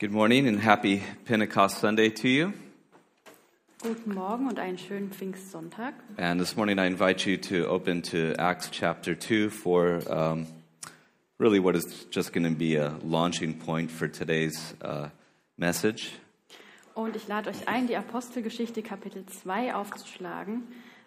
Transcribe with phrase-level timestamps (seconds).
[0.00, 2.54] Good morning and happy Pentecost Sunday to you.
[3.82, 5.92] Guten Morgen und einen schönen Pfingstsonntag.
[6.16, 10.46] And this morning I invite you to open to Acts chapter 2 for um,
[11.38, 15.10] really what is just going to be a launching point for today's uh,
[15.58, 16.12] message.
[16.94, 20.62] Und ich lade euch ein, die Apostelgeschichte Kapitel 2 aufzuschlagen,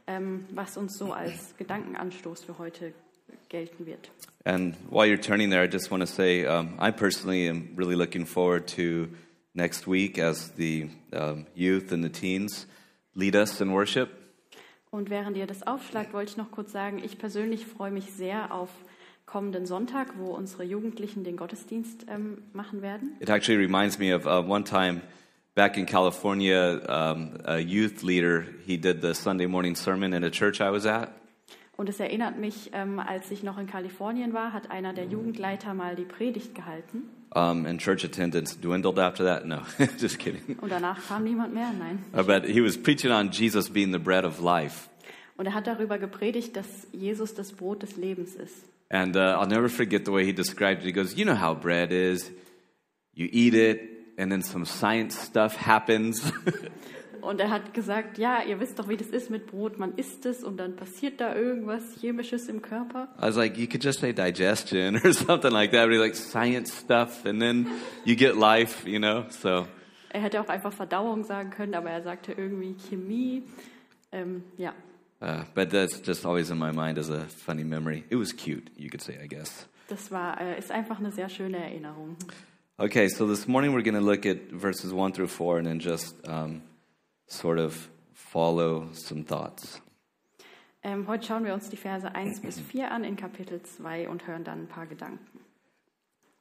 [0.05, 2.93] ähm, was uns so als Gedankenanstoß für heute
[3.49, 4.09] gelten wird.
[4.45, 7.95] And while you're turning there, I just want to say um, I personally am really
[7.95, 9.07] looking forward to
[9.53, 12.67] next week as the um, youth and the teens
[13.15, 14.09] lead us in worship.
[14.91, 18.53] Und während ihr das aufschlagt, wollte ich noch kurz sagen, ich persönlich freue mich sehr
[18.53, 18.69] auf
[19.25, 23.15] kommenden Sonntag, wo unsere Jugendlichen den Gottesdienst ähm, machen werden.
[23.19, 25.01] It actually reminds me of uh, one time
[25.55, 30.29] back in California, um, a youth leader, he did the Sunday morning sermon in a
[30.29, 31.09] church I was at.
[31.75, 35.73] Und es erinnert mich, ähm, als ich noch in Kalifornien war, hat einer der Jugendleiter
[35.73, 37.03] mal die Predigt gehalten.
[37.35, 39.45] Um, and church attendance dwindled after that.
[39.45, 39.61] No,
[39.99, 40.57] just kidding.
[40.61, 42.05] Und danach kam niemand mehr, nein.
[42.13, 44.87] Uh, but he was preaching on Jesus being the bread of life.
[45.35, 48.65] Und er hat darüber gepredigt, dass Jesus das Brot des Lebens ist.
[48.89, 50.85] And uh, I'll never forget the way he described it.
[50.85, 52.31] He goes, You know how bread is.
[53.15, 53.79] You eat it,
[54.19, 56.31] and then some science stuff happens.
[57.23, 59.79] Und er hat gesagt, ja, ihr wisst doch, wie das ist mit Brot.
[59.79, 63.07] Man isst es und dann passiert da irgendwas Chemisches im Körper.
[63.17, 65.87] I was like, You could just say digestion or something like that.
[65.89, 67.67] But like, Science stuff, and then
[68.05, 69.25] you get life, you know?
[69.29, 69.65] So.
[70.09, 73.43] Er hätte auch einfach Verdauung sagen können, aber er sagte irgendwie Chemie.
[74.11, 74.73] Ähm, ja,
[75.21, 78.03] Uh, but that's just always in my mind as a funny memory.
[78.09, 79.69] It was cute, you could say, I guess.
[79.87, 82.17] das war, äh, ist einfach eine sehr schöne Erinnerung.
[82.77, 85.79] Okay, so this morning we're going to look at verses 1 through 4 and then
[85.79, 86.61] just um,
[87.33, 89.81] sort of follow some thoughts.
[90.83, 94.27] Ähm, heute schauen wir uns die Verse 1 bis 4 an in Kapitel 2 und
[94.27, 95.39] hören dann ein paar Gedanken.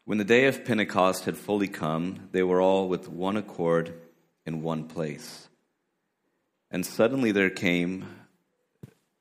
[0.05, 3.95] When the day of Pentecost had fully come, they were all with one accord
[4.45, 5.49] in one place.
[6.73, 8.05] And suddenly there came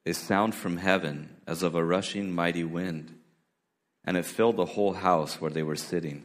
[0.06, 3.14] a sound from heaven as of a rushing mighty wind,
[4.04, 6.24] and it filled the whole house where they were sitting.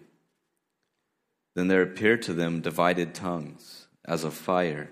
[1.55, 4.89] Then there appeared to them divided tongues as of fire,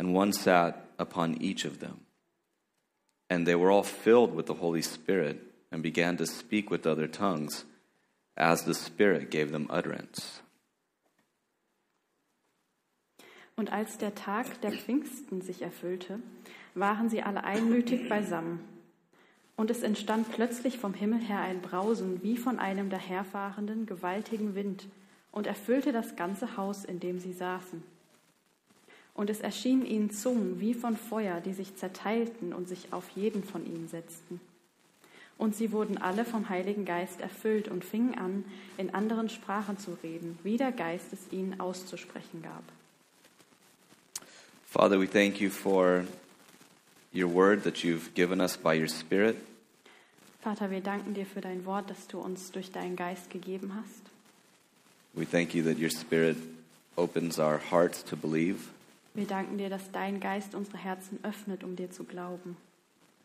[0.00, 2.00] and one sat upon each of them.
[3.28, 5.38] And they were all filled with the Holy Spirit
[5.70, 7.66] and began to speak with other tongues
[8.34, 10.40] as the Spirit gave them utterance.
[13.56, 16.20] Und als der Tag der Pfingsten sich erfüllte,
[16.74, 18.60] waren sie alle einmütig beisammen.
[19.54, 24.88] Und es entstand plötzlich vom Himmel her ein Brausen wie von einem daherfahrenden, gewaltigen Wind
[25.30, 27.82] und erfüllte das ganze Haus, in dem sie saßen.
[29.14, 33.44] Und es erschienen ihnen Zungen wie von Feuer, die sich zerteilten und sich auf jeden
[33.44, 34.40] von ihnen setzten.
[35.36, 38.44] Und sie wurden alle vom Heiligen Geist erfüllt und fingen an,
[38.76, 42.62] in anderen Sprachen zu reden, wie der Geist es ihnen auszusprechen gab.
[44.66, 46.04] Father, we thank you for
[47.12, 49.36] your word that you've given us by your Spirit.
[50.42, 54.10] Vater, wir danken dir für dein Wort, das du uns durch deinen Geist gegeben hast.
[55.12, 56.36] We thank you that your Spirit
[56.96, 58.68] opens our hearts to believe.
[59.14, 62.56] Wir danken dir, dass dein Geist unsere Herzen öffnet, um dir zu glauben.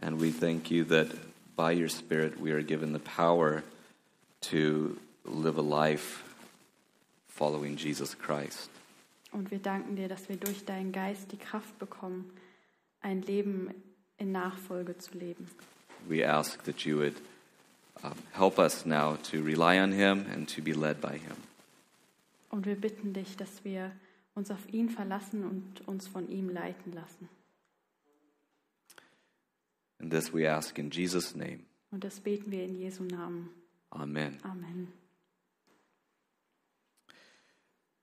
[0.01, 1.07] And we thank you that
[1.55, 3.63] by your Spirit we are given the power
[4.41, 6.23] to live a life
[7.27, 8.69] following Jesus Christ.
[9.31, 12.31] Und wir danken dir, dass wir durch deinen Geist die Kraft bekommen,
[13.01, 13.69] ein Leben
[14.17, 15.47] in Nachfolge zu leben.
[16.07, 17.15] We ask that you would
[18.03, 21.35] um, help us now to rely on him and to be led by him.
[22.49, 23.91] Und wir bitten dich, dass wir
[24.35, 27.29] uns auf ihn verlassen und uns von ihm leiten lassen.
[29.99, 31.61] And this we ask in Jesus' name.
[31.91, 33.49] Und das beten wir in Jesu Namen.
[33.89, 34.37] Amen.
[34.43, 34.91] Amen.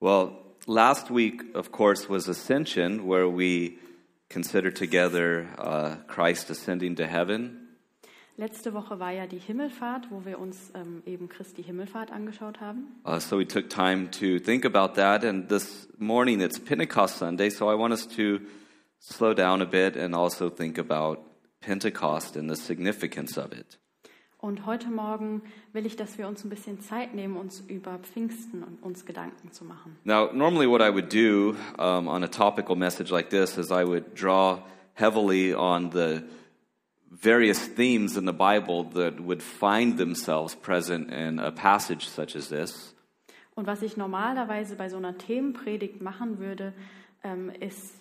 [0.01, 3.79] Well, last week, of course, was Ascension, where we
[4.31, 7.62] considered together uh, Christ ascending to heaven.
[8.39, 12.87] Letzte Woche war ja die Himmelfahrt, wo wir uns ähm, eben Christi Himmelfahrt angeschaut haben.
[13.05, 15.23] Uh, so we took time to think about that.
[15.23, 18.41] And this morning, it's Pentecost Sunday, so I want us to
[18.99, 21.19] slow down a bit and also think about
[21.61, 23.79] Pentecost and the significance of it.
[24.39, 25.43] Und heute Morgen
[25.73, 29.53] will ich, dass wir uns ein bisschen Zeit nehmen, uns über Pfingsten und uns Gedanken
[29.53, 29.97] zu machen.
[30.05, 33.85] Now, normally, what I would do um, on a topical message like this is I
[33.85, 34.63] would draw
[34.95, 36.23] heavily on the
[37.13, 42.49] various themes in the Bible that would find themselves present in a passage such as
[42.49, 42.95] this.
[43.55, 46.73] Und was ich normalerweise bei so einer Themenpredigt machen würde,
[47.23, 47.95] ähm, ist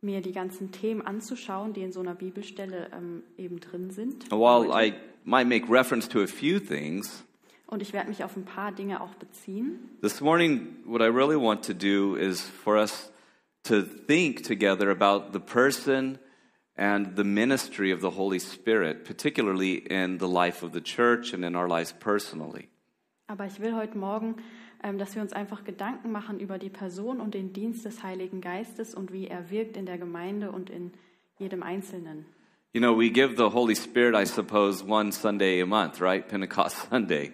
[0.00, 4.32] mir die ganzen Themen anzuschauen, die in so einer Bibelstelle ähm, eben drin sind.
[4.32, 4.94] And while I
[5.24, 7.22] might make reference to a few things,
[7.66, 9.90] Und ich werde mich auf ein paar Dinge auch beziehen.
[10.00, 13.10] This morning, what I really want to do is for us
[13.64, 16.18] to think together about the person
[16.76, 21.44] and the ministry of the Holy Spirit, particularly in the life of the church and
[21.44, 22.68] in our lives personally.
[23.26, 24.36] Aber ich will heute Morgen,
[24.82, 28.40] ähm, dass wir uns einfach Gedanken machen über die Person und den Dienst des Heiligen
[28.40, 30.92] Geistes und wie er wirkt in der Gemeinde und in
[31.38, 32.26] jedem Einzelnen.
[32.72, 36.26] You know, we give the Holy Spirit, I suppose, one Sunday a month, right?
[36.26, 37.32] Pentecost Sunday.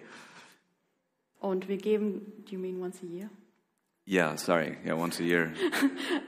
[1.39, 3.29] Und wir geben, do you mean once a year?
[4.05, 4.77] Yeah, sorry.
[4.85, 5.53] Yeah, once a year.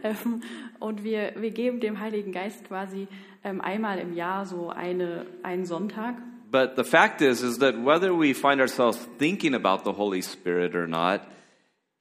[0.04, 0.42] Ähm,
[0.80, 3.08] und wir, wir geben dem Heiligen Geist quasi
[3.46, 6.16] ähm, einmal im Jahr so eine, einen Sonntag.
[6.52, 10.76] But the fact is, is that whether we find ourselves thinking about the Holy Spirit
[10.76, 11.22] or not,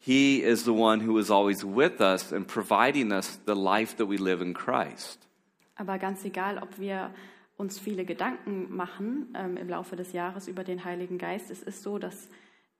[0.05, 4.07] He is the one who is always with us and providing us the life that
[4.07, 5.21] we live in Christ.
[5.77, 7.13] Aber ganz egal, ob wir
[7.57, 11.85] uns viele Gedanken machen ähm, im Laufe des Jahres über den Heiligen Geist, es ist
[11.85, 12.29] so, dass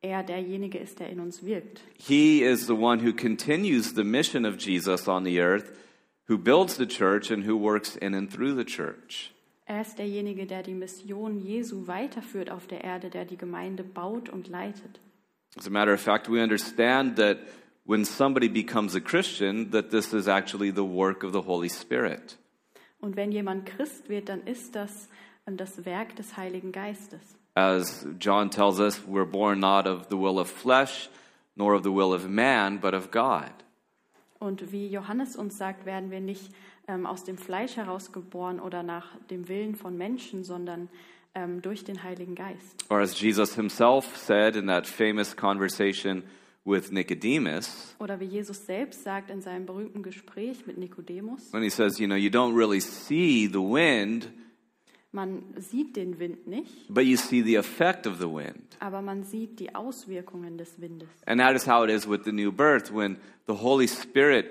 [0.03, 1.81] er derjenige ist, der in uns wirkt.
[1.97, 5.73] He is the one who continues the mission of Jesus on the earth,
[6.29, 9.33] who builds the church and who works in and through the church.
[9.65, 14.29] Er ist derjenige, der die Mission Jesu weiterführt auf der Erde, der die Gemeinde baut
[14.29, 15.01] und leitet.
[15.57, 17.39] As a matter of fact, we understand that
[17.85, 22.39] when somebody becomes a Christian, that this is actually the work of the Holy Spirit.
[23.01, 25.09] Und wenn jemand Christ wird, dann ist das
[25.47, 27.21] ähm, das Werk des Heiligen Geistes.
[27.55, 31.11] As John tells us, we're born not of the will of flesh,
[31.57, 33.51] nor of the will of man, but of God.
[34.39, 36.51] Und wie Johannes uns sagt, werden wir nicht
[36.89, 40.89] ähm, aus dem Fleisch herausgeboren oder nach dem Willen von Menschen, sondern
[41.35, 42.85] ähm, durch den Heiligen Geist.
[42.91, 46.25] Or as Jesus himself said in that famous conversation
[46.65, 51.71] with Nicodemus, Oder wie Jesus selbst sagt in seinem berühmten Gespräch mit Nikodemus, when he
[51.71, 54.29] says, You know, you don't really see the wind,
[55.13, 58.77] man sieht den Wind nicht, but you see the effect of the wind.
[58.81, 61.09] aber man sieht die Auswirkungen des Windes.
[61.27, 62.93] And that is how it is with the new birth.
[62.93, 64.47] When the Holy Spirit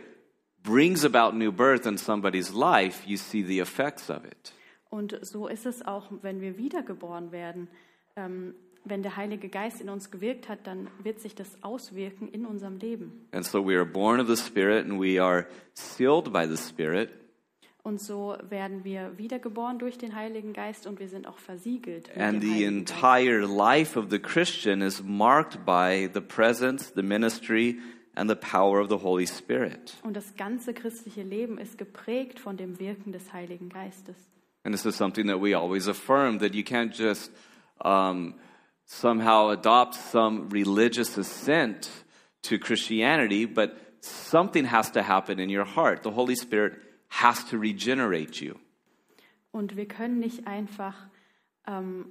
[0.64, 4.54] brings about new birth in somebody's life, you see the effects of it.
[4.90, 7.68] Und so ist es auch, wenn wir wiedergeboren werden.
[8.16, 8.54] Ähm,
[8.84, 12.78] wenn der Heilige Geist in uns gewirkt hat, dann wird sich das auswirken in unserem
[12.78, 13.28] Leben.
[13.32, 17.10] And so we are born of the Spirit and we are sealed by the Spirit.
[17.84, 22.16] Und so werden wir wiedergeboren durch den Heiligen Geist und wir sind auch versiegelt.
[22.16, 27.80] And the entire life of the Christian is marked by the presence, the ministry,
[28.14, 29.96] and the power of the Holy Spirit.
[30.04, 34.16] Und das ganze christliche Leben ist geprägt von dem Wirken des Heiligen Geistes.
[34.64, 37.32] And this is something that we always affirm that you can't just
[37.84, 38.36] um,
[38.86, 41.90] somehow adopt some religious assent
[42.44, 46.04] to Christianity, but something has to happen in your heart.
[46.04, 46.74] The Holy Spirit
[47.12, 48.56] has to regenerate you.
[49.52, 50.96] Und wir können nicht einfach
[51.68, 52.06] ähm,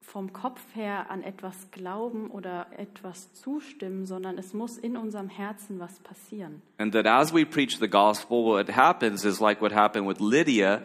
[0.00, 5.78] vom Kopf her an etwas glauben oder etwas zustimmen, sondern es muss in unserem Herzen
[5.78, 6.62] was passieren.
[6.78, 10.82] And that as we preach the gospel, what happens is like what happened with Lydia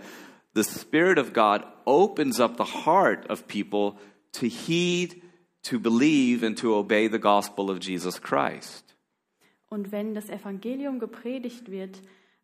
[0.54, 3.98] the Spirit of God opens up the heart of people
[4.34, 5.22] to heed,
[5.64, 8.84] to believe, and to obey the gospel of Jesus Christ.
[9.70, 12.02] Und wenn das Evangelium gepredigt wird,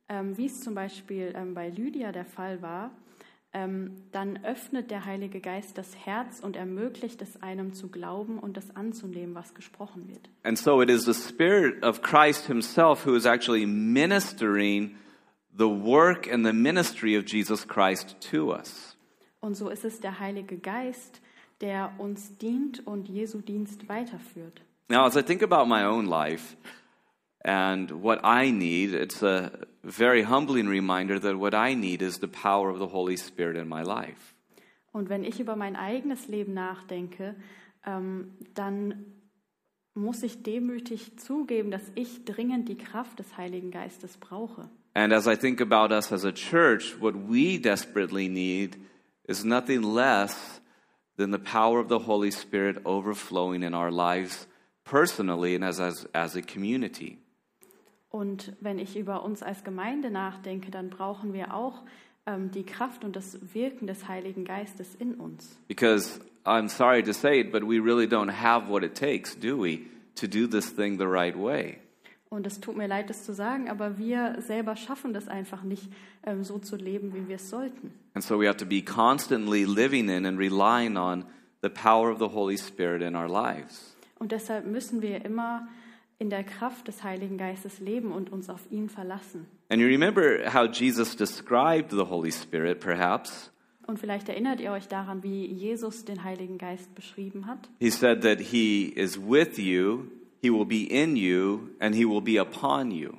[0.09, 2.91] ähm, wie es zum Beispiel ähm, bei Lydia der Fall war,
[3.51, 8.57] ähm, dann öffnet der Heilige Geist das Herz und ermöglicht es einem zu glauben und
[8.57, 10.29] das anzunehmen, was gesprochen wird.
[10.43, 14.95] And so it is the Spirit of Christ Himself who is actually ministering
[15.57, 18.95] the work and the ministry of Jesus Christ to us.
[19.39, 21.21] Und so ist es der Heilige Geist,
[21.61, 24.61] der uns dient und Jesu Dienst weiterführt.
[24.89, 26.55] Now, as I think about my own life
[27.43, 29.51] and what I need, it's a
[29.83, 33.67] very humbling reminder that what I need is the power of the Holy Spirit in
[33.67, 34.35] my life.
[34.91, 37.35] Und wenn ich über mein eigenes Leben nachdenke,
[37.85, 39.05] ähm, dann
[39.93, 44.69] muss ich demütig zugeben, dass ich dringend die Kraft des Heiligen Geistes brauche.
[44.95, 48.77] And as I think about us as a church, what we desperately need
[49.27, 50.61] is nothing less
[51.17, 54.47] than the power of the Holy Spirit overflowing in our lives
[54.83, 57.19] personally and as, as, as a community.
[58.09, 61.83] Und wenn ich über uns als Gemeinde nachdenke, dann brauchen wir auch
[62.25, 65.57] ähm, die Kraft und das Wirken des Heiligen Geistes in uns.
[65.67, 69.61] Because I'm sorry to say it, but we really don't have what it takes, do
[69.61, 69.81] we,
[70.15, 71.77] to do this thing the right way.
[72.29, 75.91] Und es tut mir leid, das zu sagen, aber wir selber schaffen das einfach nicht,
[76.23, 77.91] ähm, so zu leben, wie wir es sollten.
[78.13, 81.25] And so we have to be constantly living in and relying on
[81.61, 83.95] the power of the Holy Spirit in our lives.
[84.19, 85.67] Und deshalb müssen wir immer
[86.19, 89.47] in der Kraft des Heiligen Geistes leben und uns auf ihn verlassen.
[89.69, 93.51] And you remember how Jesus described the Holy Spirit, perhaps?
[93.87, 97.69] Und vielleicht erinnert ihr euch daran, wie Jesus den Heiligen Geist beschrieben hat.
[97.79, 100.05] He said that he is with you,
[100.41, 103.13] he will be in you, and he will be upon you.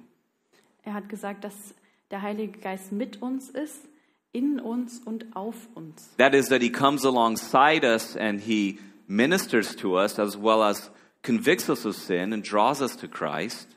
[0.84, 1.74] Er hat gesagt, dass
[2.10, 3.88] der Heilige Geist mit uns ist,
[4.32, 6.14] in uns und auf uns.
[6.18, 8.78] That is, that he comes alongside us and he
[9.08, 10.90] ministers to us as well as
[11.22, 13.68] convicts us of sin and draws us to Christ.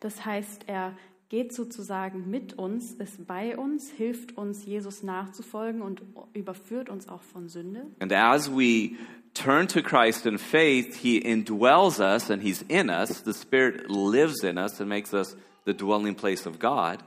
[0.00, 0.96] Das heißt, er
[1.28, 6.02] geht sozusagen mit uns, ist bei uns, hilft uns, Jesus nachzufolgen und
[6.34, 7.86] überführt uns auch von Sünde.
[7.98, 8.96] And as we
[9.34, 13.22] turn to Christ in faith, he indwells us and he's in us.
[13.24, 16.98] The Spirit lives in us and makes us the dwelling place of God.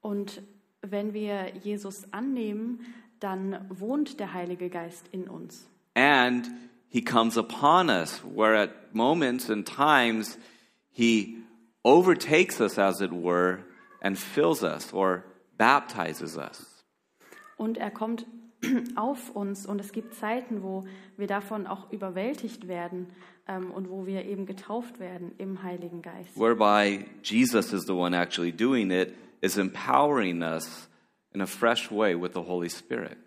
[0.00, 0.42] Und
[0.82, 2.80] wenn wir Jesus annehmen,
[3.20, 5.66] dann wohnt der Heilige Geist in uns.
[5.94, 6.46] And
[6.94, 10.38] he comes upon us, where at moments and times
[10.92, 11.38] he
[11.84, 13.64] overtakes us, as it were,
[14.00, 15.24] and fills us or
[15.58, 16.84] baptizes us.
[17.58, 18.26] Und er kommt
[18.96, 20.84] auf uns und es gibt Zeiten, wo
[21.16, 23.08] wir davon auch überwältigt werden
[23.48, 26.36] ähm, und wo wir eben getauft werden im Heiligen Geist.
[26.36, 30.88] Whereby Jesus is the one actually doing it, is empowering us
[31.32, 33.18] in a fresh way with the Holy Spirit.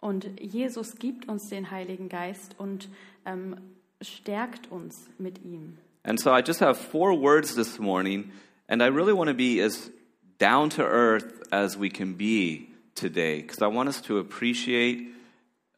[0.00, 2.88] Und Jesus gibt uns den Heiligen Geist und
[3.26, 3.56] ähm,
[4.00, 5.76] stärkt uns mit ihm.
[6.02, 8.32] And so I just have four words this morning,
[8.66, 9.90] and I really want to be as
[10.38, 15.14] down to earth as we can be today, because I want us to appreciate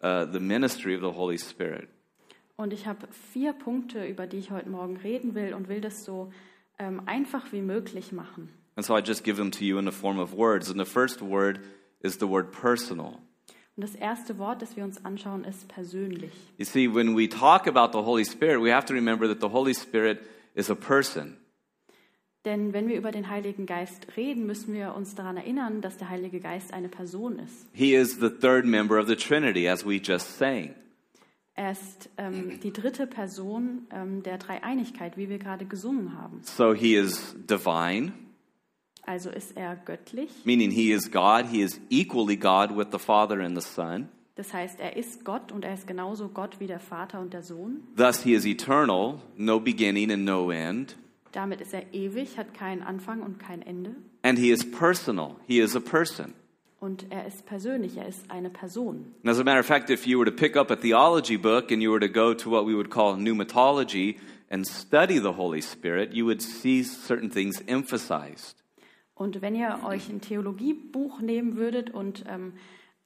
[0.00, 1.88] uh, the ministry of the Holy Spirit.
[2.56, 6.04] Und ich habe vier Punkte, über die ich heute Morgen reden will und will das
[6.04, 6.30] so
[6.78, 8.50] ähm, einfach wie möglich machen.
[8.76, 10.70] And so I just give them to you in the form of words.
[10.70, 11.60] And the first word
[12.00, 13.18] is the word personal.
[13.76, 16.32] Und das erste Wort, das wir uns anschauen, ist persönlich.
[16.58, 19.48] You see, when we talk about the Holy Spirit, we have to remember that the
[19.48, 20.20] Holy Spirit
[20.54, 21.38] is a person.
[22.44, 26.10] Denn wenn wir über den Heiligen Geist reden, müssen wir uns daran erinnern, dass der
[26.10, 27.68] Heilige Geist eine Person ist.
[27.72, 30.74] He is the third member of the Trinity, as we just sang.
[31.54, 36.40] Er ist ähm, die dritte Person ähm, der Dreieinigkeit, wie wir gerade gesungen haben.
[36.42, 38.12] So he is divine,
[39.04, 41.46] Also ist er göttlich, meaning he is God.
[41.50, 44.08] He is equally God with the Father and the Son.
[44.36, 47.42] das heißt, er ist Gott und er ist genauso Gott wie der Vater und der
[47.42, 47.82] Sohn.
[47.96, 50.96] Thus, he is eternal, no beginning and no end.
[51.32, 53.96] Damit ist er ewig, hat keinen Anfang und kein Ende.
[54.22, 55.36] And he is personal.
[55.46, 56.34] He is a person.
[56.78, 59.14] Und er ist persönlich, er ist eine Person.
[59.22, 61.70] And as a matter of fact, if you were to pick up a theology book
[61.70, 64.16] and you were to go to what we would call pneumatology
[64.50, 68.61] and study the Holy Spirit, you would see certain things emphasized.
[69.14, 72.54] Und wenn ihr euch ein Theologiebuch nehmen würdet und ähm,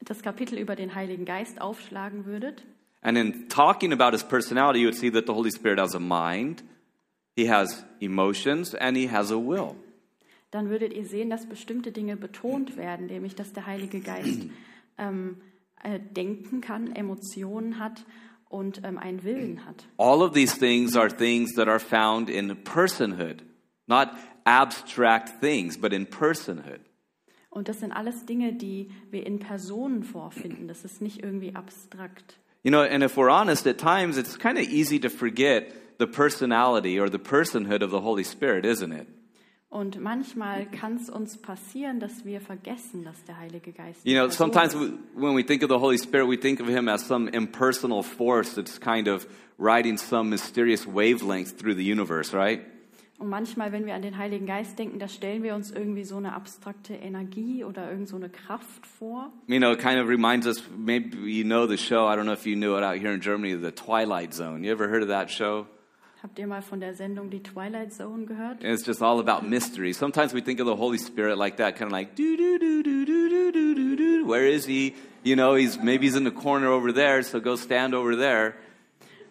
[0.00, 2.64] das Kapitel über den Heiligen Geist aufschlagen würdet,
[3.02, 6.00] And in talking about his personality, you would see that the Holy Spirit has a
[6.00, 6.64] mind,
[7.36, 9.76] he has emotions, and he has a will.
[10.50, 14.46] dann würdet ihr sehen, dass bestimmte Dinge betont werden, nämlich dass der Heilige Geist
[14.98, 15.36] ähm,
[15.82, 18.04] äh, denken kann, Emotionen hat
[18.48, 19.86] und ähm, einen Willen hat.
[19.98, 23.42] All of these things are things that are found in personhood,
[23.86, 24.08] not
[24.46, 26.80] abstract things, but in personhood.
[27.50, 30.68] Und das sind alles Dinge, die wir in Personen vorfinden.
[30.68, 32.38] Das ist nicht irgendwie abstrakt.
[32.62, 36.06] You know, and if we're honest, at times it's kind of easy to forget the
[36.06, 39.06] personality or the personhood of the Holy Spirit, isn't it?
[39.68, 44.00] Und manchmal kann es uns passieren, dass wir vergessen, dass der Heilige Geist.
[44.04, 46.88] You know, sometimes we, when we think of the Holy Spirit, we think of him
[46.88, 49.26] as some impersonal force that's kind of
[49.58, 52.62] riding some mysterious wavelength through the universe, right?
[53.18, 56.18] Und manchmal, wenn wir an den Heiligen Geist denken, da stellen wir uns irgendwie so
[56.18, 59.32] eine abstrakte Energie oder irgend so eine Kraft vor.
[59.46, 62.34] You know, it kind of reminds us, maybe you know the show, I don't know
[62.34, 64.62] if you knew it out here in Germany, The Twilight Zone.
[64.64, 65.66] You ever heard of that show?
[66.22, 68.62] Habt ihr mal von der Sendung Die Twilight Zone gehört?
[68.62, 69.94] And it's just all about mystery.
[69.94, 72.82] Sometimes we think of the Holy Spirit like that, kind of like, do, do, do,
[72.82, 74.26] do, do, do, do, do, do.
[74.26, 74.94] Where is he?
[75.22, 78.56] You know, he's maybe he's in the corner over there, so go stand over there.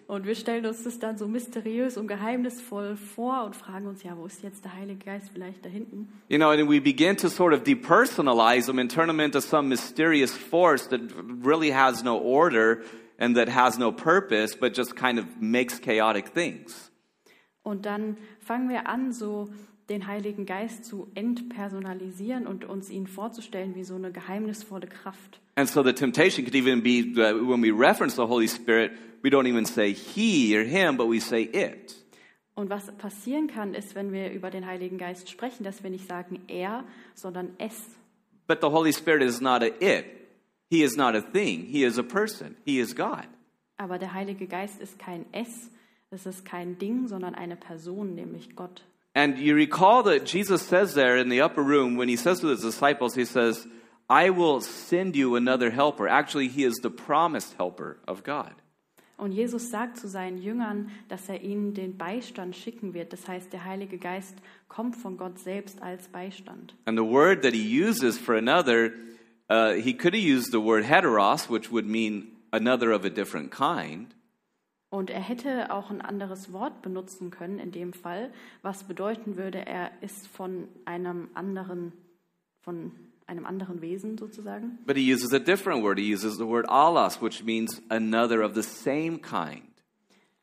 [0.07, 4.15] Und wir stellen uns das dann so mysteriös und geheimnisvoll vor und fragen uns, ja,
[4.15, 5.31] wo ist jetzt der Heilige Geist?
[5.33, 6.09] Vielleicht da hinten.
[6.29, 9.67] You know, and we begin to sort of depersonalize him and turn him into some
[9.67, 11.01] mysterious force that
[11.43, 12.83] really has no order
[13.17, 16.91] and that has no purpose, but just kind of makes chaotic things.
[17.63, 19.49] Und dann fangen wir an, so
[19.89, 25.39] den Heiligen Geist zu entpersonalisieren und uns ihn vorzustellen wie so eine geheimnisvolle Kraft.
[25.55, 28.91] And so the temptation could even be when we reference the Holy Spirit,
[29.25, 31.95] we don't even say he or him, but we say it.
[32.53, 36.07] Und was passieren kann, ist, wenn wir über den Heiligen Geist sprechen, dass wir nicht
[36.07, 36.83] sagen er,
[37.15, 37.73] sondern es.
[38.45, 40.05] But the Holy Spirit is not a it.
[40.69, 41.65] He is not a thing.
[41.65, 42.55] He is a person.
[42.65, 43.25] He is God.
[43.77, 45.71] Aber der Heilige Geist ist kein es,
[46.11, 48.83] es ist kein Ding, sondern eine Person, nämlich Gott.
[49.15, 52.49] And you recall that Jesus says there in the upper room, when he says to
[52.49, 53.67] his disciples, he says,
[54.07, 56.07] I will send you another helper.
[56.07, 58.53] Actually, he is the promised helper of God.
[59.17, 63.13] Und Jesus sagt zu seinen Jüngern, dass er ihnen den Beistand schicken wird.
[63.13, 64.35] Das heißt, der Heilige Geist
[64.67, 66.75] kommt von Gott selbst als Beistand.
[66.85, 68.91] And the word that he uses for another,
[69.49, 73.51] uh, he could have used the word heteros, which would mean another of a different
[73.51, 74.13] kind.
[74.89, 78.31] Und er hätte auch ein anderes Wort benutzen können in dem Fall,
[78.61, 81.91] was bedeuten würde, er ist von einem anderen,
[82.61, 82.91] von
[83.27, 84.77] einem anderen Wesen sozusagen.
[84.85, 85.97] But he uses a different word.
[85.99, 89.63] He uses the word allos, which means another of the same kind.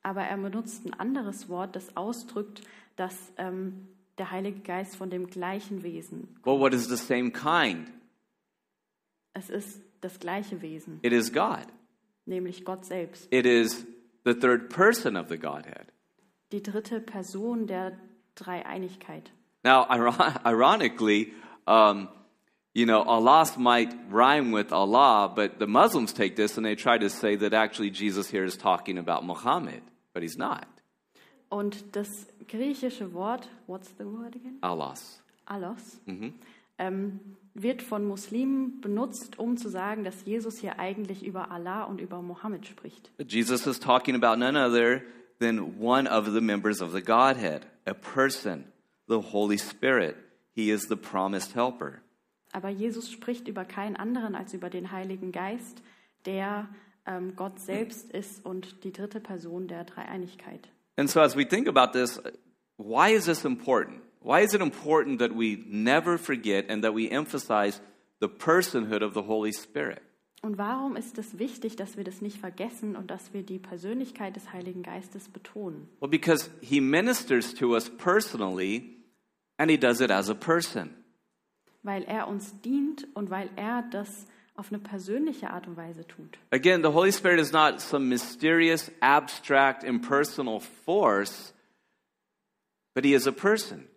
[0.02, 2.62] Aber er benutzt ein anderes Wort, das ausdrückt,
[2.96, 3.86] dass ähm,
[4.18, 6.28] der Heilige Geist von dem gleichen Wesen.
[6.44, 7.88] Well, what is the same kind?
[9.32, 11.66] Es ist das gleiche Wesen, It is God.
[12.26, 13.32] nämlich Gott selbst.
[13.32, 13.86] It is
[14.24, 15.86] the third person of the Godhead.
[16.50, 17.96] Die dritte Person der
[18.34, 19.30] Dreieinigkeit.
[19.64, 21.32] Now, iron- ironically,
[21.66, 22.08] um,
[22.74, 26.98] you know, Allah might rhyme with Allah, but the Muslims take this and they try
[26.98, 29.82] to say that actually Jesus here is talking about Muhammad,
[30.14, 30.66] but he's not.
[31.50, 32.08] Und das
[32.48, 34.58] griechische Wort, what's the word again?
[34.62, 35.20] Allahs.
[35.44, 36.00] Allos,
[36.78, 37.20] ähm,
[37.54, 42.22] wird von Muslimen benutzt, um zu sagen, dass Jesus hier eigentlich über Allah und über
[42.22, 43.10] Mohammed spricht.
[43.18, 45.02] Jesus is talking about none other
[45.38, 48.64] than one of the members of the Godhead, a person,
[49.08, 50.16] the Holy Spirit.
[50.54, 52.01] He is the promised helper.
[52.52, 55.82] Aber Jesus spricht über keinen anderen als über den Heiligen Geist,
[56.26, 56.68] der
[57.06, 60.68] ähm, Gott selbst ist und die dritte Person der Dreieinigkeit.
[60.96, 62.20] And so, as we think about this,
[62.76, 64.02] why is this important?
[64.20, 67.80] Why is it important that we never forget and that we emphasize
[68.20, 70.00] the personhood of the Holy Spirit?
[70.42, 74.34] Und warum ist es wichtig, dass wir das nicht vergessen und dass wir die Persönlichkeit
[74.34, 75.88] des Heiligen Geistes betonen?
[76.00, 79.04] Well, because he ministers to us personally
[79.56, 80.90] and he does it as a person.
[81.82, 86.38] Weil er uns dient und weil er das auf eine persönliche Art und Weise tut.
[86.50, 91.54] Again, the Holy Spirit is not some mysterious, abstract, impersonal force,
[92.94, 93.88] but he is a person.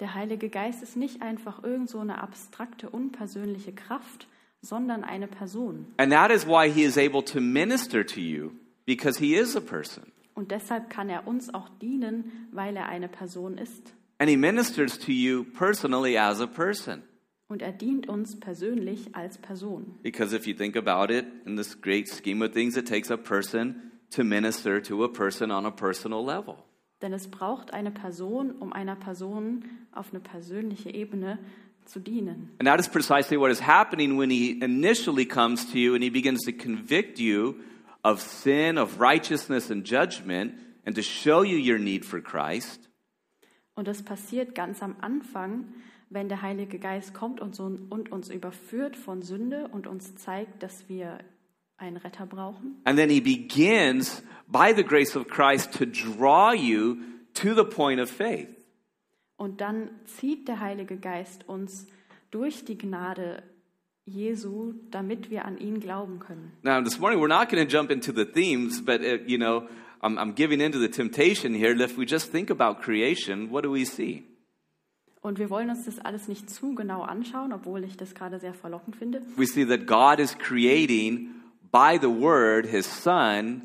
[0.00, 4.26] Der Heilige Geist ist nicht einfach irgend so eine abstrakte, unpersönliche Kraft,
[4.60, 5.86] sondern eine Person.
[5.98, 8.50] And that is why he is able to minister to you,
[8.86, 10.12] because he is a person.
[10.34, 13.94] Und deshalb kann er uns auch dienen, weil er eine Person ist.
[14.18, 17.02] And he ministers to you personally as a person.
[17.48, 19.98] Und er dient uns persönlich als Person.
[20.02, 23.16] Because if you think about it, in this great scheme of things, it takes a
[23.16, 26.56] person to minister to a person on a personal level.
[27.02, 31.38] Denn es braucht eine Person, um einer Person auf eine persönliche Ebene
[31.84, 32.50] zu dienen.
[32.58, 36.10] And that is precisely what is happening when he initially comes to you and he
[36.10, 37.56] begins to convict you
[38.02, 40.54] of sin, of righteousness, and judgment,
[40.86, 42.88] and to show you your need for Christ.
[43.74, 45.74] Und das passiert ganz am Anfang,
[46.14, 50.62] wenn der Heilige Geist kommt und, so, und uns überführt von Sünde und uns zeigt,
[50.62, 51.18] dass wir
[51.76, 52.80] einen Retter brauchen.
[52.84, 56.96] And then he begins, by the grace of Christ, to draw you
[57.34, 58.48] to the point of faith.
[59.36, 61.88] Und dann zieht der Heilige Geist uns
[62.30, 63.42] durch die Gnade
[64.06, 66.52] Jesu, damit wir an ihn glauben können.
[66.62, 69.66] Now, this morning, we're not going to jump into the themes, but, uh, you know,
[70.02, 71.74] I'm, I'm giving into the temptation here.
[71.74, 74.24] If we just think about creation, what do we see?
[75.24, 78.52] Und wir wollen uns das alles nicht zu genau anschauen, obwohl ich das gerade sehr
[78.52, 79.22] verlockend finde.
[79.36, 81.30] We see that God is creating
[81.72, 83.62] by the Word, His Son,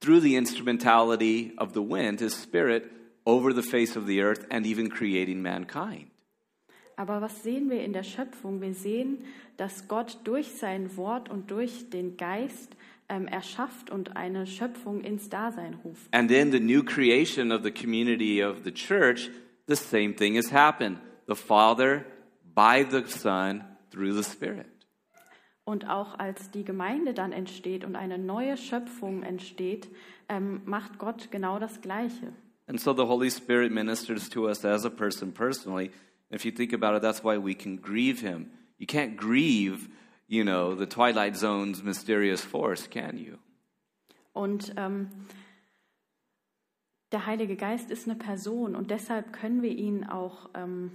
[0.00, 2.90] through the instrumentality of the wind, His Spirit,
[3.26, 6.06] over the face of the earth, and even creating mankind.
[6.96, 8.62] Aber was sehen wir in der Schöpfung?
[8.62, 9.18] Wir sehen,
[9.58, 12.74] dass Gott durch sein Wort und durch den Geist
[13.10, 16.08] ähm, erschafft und eine Schöpfung ins Dasein ruft.
[16.12, 19.30] And in the new creation of the community of the church,
[19.66, 20.98] the same thing has happened.
[21.26, 22.06] The Father,
[22.54, 24.66] by the Son, through the Spirit.
[25.64, 29.88] Und auch als die Gemeinde dann entsteht und eine neue Schöpfung entsteht,
[30.28, 32.32] ähm, macht Gott genau das Gleiche.
[32.66, 35.90] And so the Holy Spirit ministers to us as a person personally.
[36.32, 38.50] If you think about it, that's why we can grieve Him.
[38.78, 39.88] You can't grieve,
[40.26, 43.38] you know, the Twilight Zone's mysterious force, can you?
[44.32, 45.10] Und ähm,
[47.12, 50.90] der Heilige Geist ist eine Person und deshalb können wir ihn auch, ähm,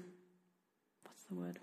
[1.04, 1.60] what's the word?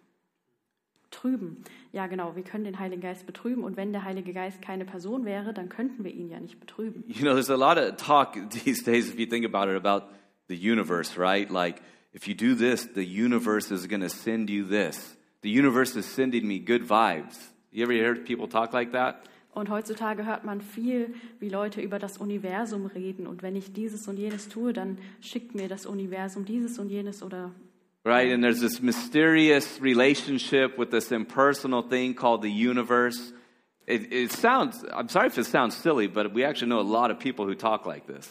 [1.11, 1.63] Trüben.
[1.93, 5.25] Ja, genau, wir können den Heiligen Geist betrüben und wenn der Heilige Geist keine Person
[5.25, 7.05] wäre, dann könnten wir ihn ja nicht betrüben.
[7.07, 10.07] You know, there's a lot of talk these days, if you think about it, about
[10.49, 11.51] the universe, right?
[11.51, 15.17] Like, if you do this, the universe is going to send you this.
[15.43, 17.37] The universe is sending me good vibes.
[17.71, 19.25] You ever heard people talk like that?
[19.55, 24.09] Und heutzutage hört man viel, wie Leute über das Universum reden und wenn ich dieses
[24.09, 27.53] und jenes tue, dann schickt mir das Universum dieses und jenes oder
[28.05, 28.33] right?
[28.33, 33.33] And there's this mysterious relationship with this impersonal thing called the universe.
[33.87, 37.11] It, it sounds, I'm sorry if it sounds silly, but we actually know a lot
[37.11, 38.29] of people who talk like this.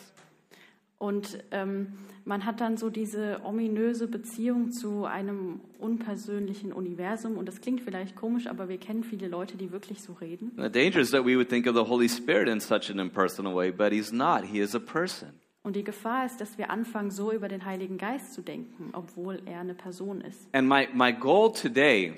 [1.03, 1.91] Und ähm,
[2.23, 7.37] man hat dann so diese ominöse Beziehung zu einem unpersönlichen Universum.
[7.37, 10.53] Und das klingt vielleicht komisch, aber wir kennen viele Leute, die wirklich so reden.
[10.55, 13.53] The danger is that we would think of the Holy Spirit in such an impersonal
[13.53, 14.45] way, but he's not.
[14.45, 15.33] He is a person.
[15.63, 19.41] Und die Gefahr ist, dass wir anfangen, so über den Heiligen Geist zu denken, obwohl
[19.45, 20.47] er eine Person ist.
[20.53, 22.13] And my, my goal today,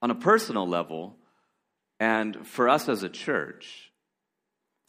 [0.00, 1.12] on a personal level,
[2.00, 3.91] and for us as a church,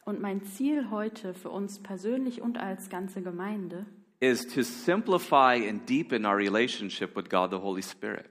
[0.04, 3.86] Und mein Ziel heute für uns persönlich und als ganze Gemeinde
[4.20, 8.26] is to simplify and deepen our relationship with God the Holy Spirit.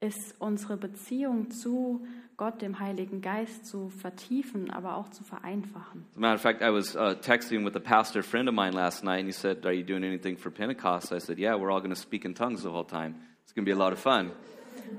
[0.00, 2.04] ist unsere Beziehung zu
[2.36, 6.04] Gott, dem Heiligen Geist, zu vertiefen, aber auch zu vereinfachen.
[6.12, 8.72] As a matter of fact, I was uh, texting with a pastor friend of mine
[8.72, 11.12] last night, and he said, Are you doing anything for Pentecost?
[11.12, 13.14] I said, Yeah, we're all going to speak in tongues the whole time.
[13.44, 14.32] It's going to be a lot of fun.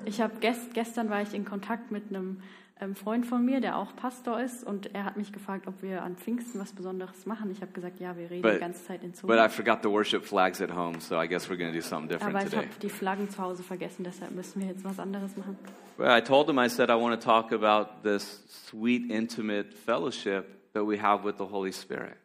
[0.06, 2.42] Ich habe gest, gestern war ich in Kontakt mit einem
[2.82, 6.04] ähm, Freund von mir, der auch Pastor ist, und er hat mich gefragt, ob wir
[6.04, 7.50] an Pfingsten was Besonderes machen.
[7.52, 9.90] Ich habe gesagt, ja, wir reden But- die ganze Zeit in But I forgot the
[9.90, 12.52] worship flags at home, so I guess we're going to do something different Aber ich
[12.52, 12.66] today.
[12.68, 15.58] habe die Flaggen zu Hause vergessen, deshalb müssen wir jetzt was anderes machen.
[15.98, 20.74] Well, I told him, I said, I want to talk about this sweet, intimate fellowship
[20.74, 22.18] that we have with the Holy Spirit.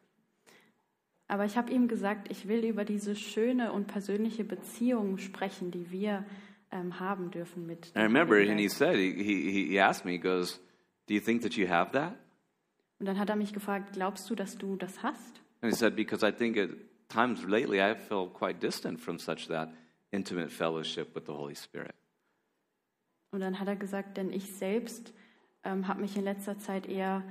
[1.28, 5.92] Aber ich habe ihm gesagt, ich will über diese schöne und persönliche Beziehung sprechen, die
[5.92, 6.24] wir
[6.70, 7.92] ähm, haben dürfen mit.
[7.96, 10.61] I remember, and he said, he, he, he asked me, he goes,
[11.09, 12.14] Do you think that you have that?
[12.98, 15.40] Und dann hat er mich gefragt, glaubst du, dass du das hast?
[15.62, 16.70] And he said, Because I think at
[17.09, 19.70] times lately I feel quite distant from such that
[20.12, 21.94] intimate fellowship with the Holy Spirit.
[23.33, 25.12] Und dann hat er gesagt, denn ich selbst
[25.62, 27.22] ähm, habe mich in letzter Zeit eher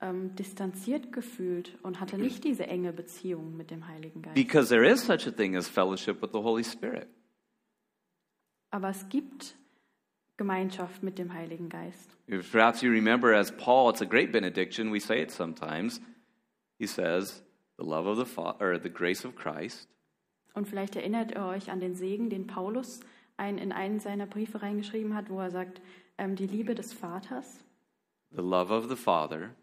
[0.00, 4.34] ähm, distanziert gefühlt und hatte nicht diese enge Beziehung mit dem Heiligen Geist.
[4.34, 7.08] Because there is such a thing as fellowship with the Holy Spirit.
[8.76, 9.56] Aber es gibt
[10.36, 12.14] Gemeinschaft mit dem Heiligen Geist.
[12.28, 14.92] If perhaps you remember, as Paul, it's a great benediction.
[14.92, 15.98] We say it sometimes.
[16.78, 17.42] He says,
[17.78, 19.88] "The love of the Fa- or the grace of Christ,
[20.52, 23.00] Und vielleicht erinnert ihr euch an den Segen, den Paulus
[23.38, 25.80] ein, in einen seiner Briefe reingeschrieben hat, wo er sagt,
[26.18, 27.64] ähm, die Liebe des Vaters,
[28.30, 29.54] the love of the Father,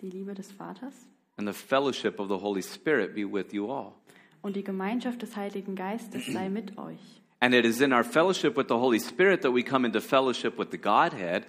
[0.00, 3.92] die Liebe des Vaters and the fellowship of the Holy Spirit be with you all."
[4.40, 7.20] und die Gemeinschaft des Heiligen Geistes sei mit euch.
[7.44, 10.56] And it is in our fellowship with the Holy Spirit that we come into fellowship
[10.56, 11.44] with the Godhead,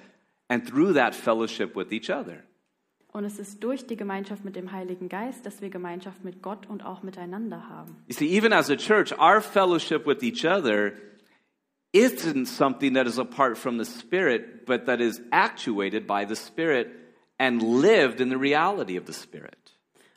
[0.49, 2.43] and through that fellowship with each other.
[3.13, 6.67] Und es ist durch die Gemeinschaft mit dem Heiligen Geist, dass wir Gemeinschaft mit Gott
[6.67, 7.95] und auch miteinander haben.
[8.07, 10.97] You see, even as a church, our fellowship with each other
[11.93, 16.89] isn't something that is apart from the Spirit, but that is actuated by the Spirit
[17.39, 19.71] and lived in the reality of the Spirit.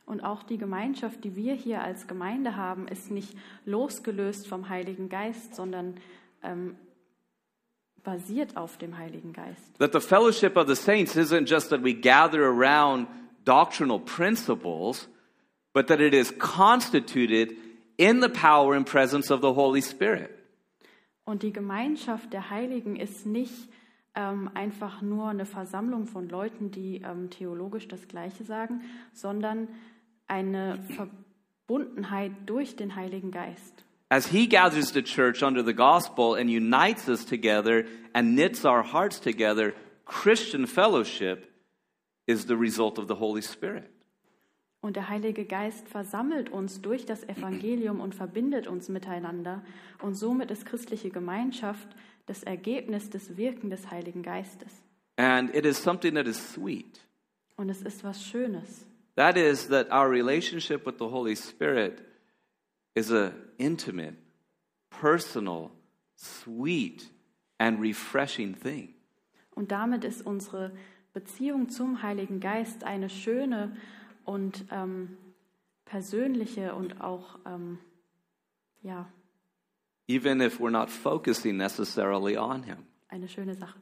[0.09, 5.07] Und auch die Gemeinschaft, die wir hier als Gemeinde haben, ist nicht losgelöst vom Heiligen
[5.07, 5.97] Geist, sondern
[6.41, 6.75] ähm,
[8.03, 9.77] basiert auf dem Heiligen Geist.
[9.77, 13.07] That the fellowship of the saints isn't just that we gather around
[13.45, 15.07] doctrinal principles,
[15.73, 17.55] but that it is constituted
[17.97, 20.31] in the power and presence of the Holy Spirit.
[21.23, 23.69] Und die Gemeinschaft der Heiligen ist nicht
[24.15, 28.81] ähm, einfach nur eine Versammlung von Leuten, die ähm, theologisch das Gleiche sagen,
[29.13, 29.67] sondern
[30.29, 33.85] eine Verbundenheit durch den Heiligen Geist.
[34.09, 38.83] As he gathers the church under the gospel and unites us together and knits our
[38.83, 39.73] hearts together,
[40.05, 41.47] Christian fellowship
[42.25, 43.89] is the result of the Holy Spirit.
[44.81, 49.61] Und der Heilige Geist versammelt uns durch das Evangelium und verbindet uns miteinander.
[50.01, 51.87] Und somit ist christliche Gemeinschaft
[52.27, 54.71] das Ergebnis des Wirken des Heiligen Geistes.
[55.17, 57.01] And it is something that is sweet.
[57.57, 58.85] Und es ist was Schönes.
[59.19, 61.99] That is, that our relationship with the Holy Spirit
[62.95, 64.15] is a intimate,
[64.89, 65.71] personal,
[66.15, 67.03] sweet,
[67.59, 68.93] and refreshing thing.
[69.51, 70.71] Und damit ist unsere
[71.11, 73.75] Beziehung zum Heiligen Geist eine schöne
[74.23, 75.17] und ähm,
[75.83, 77.77] persönliche und auch, ähm,
[78.83, 79.05] ja,
[80.07, 82.77] Even if we're not focusing necessarily on Him.
[83.09, 83.77] eine schöne Sache.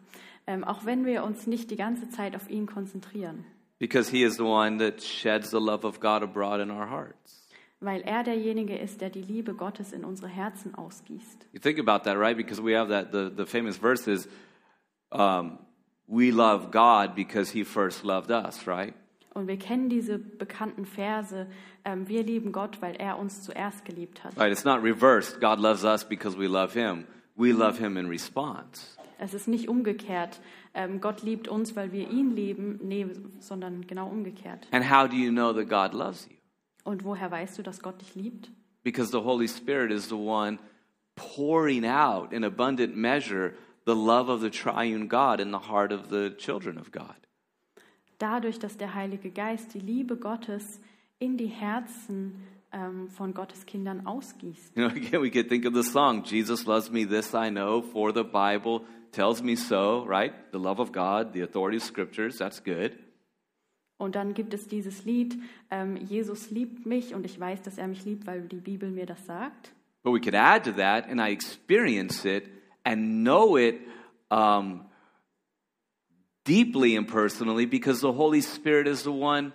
[0.47, 3.45] Ähm, auch wenn wir uns nicht die ganze Zeit auf ihn konzentrieren,
[3.79, 7.47] Because He is the one that sheds the love of God abroad in our hearts.
[7.79, 11.47] weil er derjenige ist, der die Liebe Gottes in unsere Herzen ausgießt.
[11.53, 12.35] You think about that, right?
[12.35, 14.27] Because we have that, the, the famous verse is,
[15.11, 15.59] um,
[16.07, 18.93] we love God because He first loved us, right?
[19.33, 21.45] Und wir kennen diese bekannten Verse,
[21.85, 24.35] ähm, wir lieben Gott, weil er uns zuerst geliebt hat.
[24.35, 25.39] Right, it's not reversed.
[25.39, 27.05] God loves us because we love Him.
[27.35, 28.97] We love Him in response.
[29.19, 30.39] Es ist nicht umgekehrt,
[30.73, 33.07] ähm, Gott liebt uns, weil wir ihn lieben, nee,
[33.39, 34.67] sondern genau umgekehrt.
[34.71, 36.35] And how do you know that God loves you?
[36.83, 38.49] Und woher weißt du, dass Gott dich liebt?
[38.83, 40.59] Because the Holy Spirit is the one
[41.15, 43.53] pouring out in abundant measure
[43.85, 47.15] the love of the triune God in the heart of the children of God.
[48.19, 50.79] Dadurch, dass der Heilige Geist die Liebe Gottes
[51.19, 54.75] in die Herzen ähm, von Gottes Kindern ausgießt.
[54.75, 57.81] You know, again, we could think of the song, Jesus loves me, this I know,
[57.81, 60.33] for the Bible tells me so, right?
[60.51, 62.97] The love of God, the authority of scriptures, that's good.
[63.99, 65.37] Und dann gibt es dieses Lied,
[65.71, 69.07] ähm, Jesus liebt mich und ich weiß, dass er mich liebt, weil die Bibel mir
[69.07, 69.71] das sagt.
[70.03, 72.47] But we could add to that, and I experience it
[72.85, 73.81] and know it
[74.29, 74.85] um,
[76.45, 79.53] deeply and personally because the Holy Spirit is the one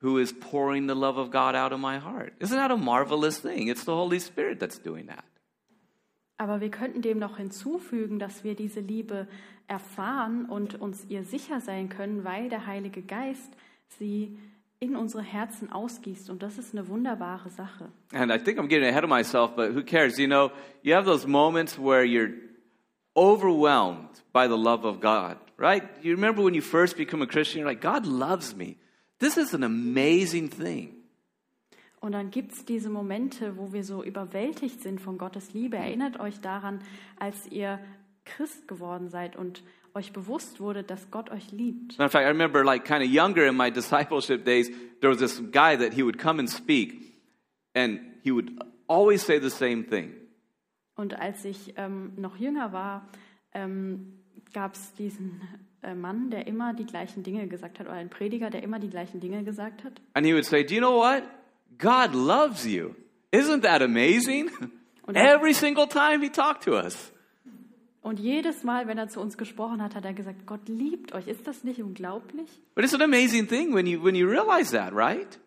[0.00, 2.34] who is pouring the love of God out of my heart.
[2.38, 3.68] Isn't that a marvelous thing?
[3.68, 5.24] It's the Holy Spirit that's doing that.
[6.38, 9.26] Aber wir könnten dem noch hinzufügen, dass wir diese Liebe
[9.68, 13.56] erfahren und uns ihr sicher sein können, weil der Heilige Geist
[13.98, 14.36] sie
[14.78, 16.28] in unsere Herzen ausgießt.
[16.30, 17.90] Und das ist eine wunderbare Sache.
[18.12, 20.18] And I think I'm getting ahead of myself, but who cares?
[20.18, 20.50] You know,
[20.82, 22.32] you have those moments where you're
[23.16, 25.82] overwhelmed by the love of God, right?
[26.02, 28.76] You remember when you first become a Christian, you're like, God loves me.
[29.18, 30.95] This is an amazing thing.
[32.00, 35.76] Und dann gibt es diese Momente, wo wir so überwältigt sind von Gottes Liebe.
[35.76, 36.80] Erinnert euch daran,
[37.18, 37.80] als ihr
[38.24, 39.62] Christ geworden seid und
[39.94, 41.98] euch bewusst wurde, dass Gott euch liebt.
[41.98, 45.40] Of fact, I remember like kind of younger in my discipleship days, there was this
[45.50, 47.14] guy that he would come and speak,
[47.74, 48.52] and he would
[48.86, 50.12] always say the same thing.
[50.96, 53.08] Und als ich ähm, noch jünger war,
[53.52, 55.40] ähm, gab es diesen
[55.82, 58.90] äh, Mann, der immer die gleichen Dinge gesagt hat, oder einen Prediger, der immer die
[58.90, 60.00] gleichen Dinge gesagt hat.
[60.14, 61.22] And he would say, Do you know what?
[61.78, 62.94] God loves you.
[63.32, 64.50] Isn't that amazing?
[65.08, 67.12] Er- Every single time he talked to us.
[68.02, 71.26] Und jedes Mal, wenn er zu uns gesprochen hat, hat er gesagt, Gott liebt euch.
[71.26, 72.48] Ist das nicht unglaublich?
[72.74, 75.40] But it's an amazing thing when you, when you realize that, right?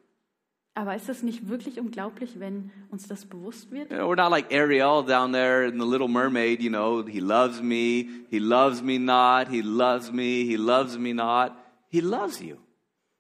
[0.76, 3.90] Aber ist es nicht wirklich unglaublich, wenn uns das bewusst wird?
[3.92, 7.20] You know, we're not like Ariel down there in The Little Mermaid, you know, he
[7.20, 11.54] loves me, he loves me not, he loves me, he loves me not.
[11.90, 12.58] He loves you.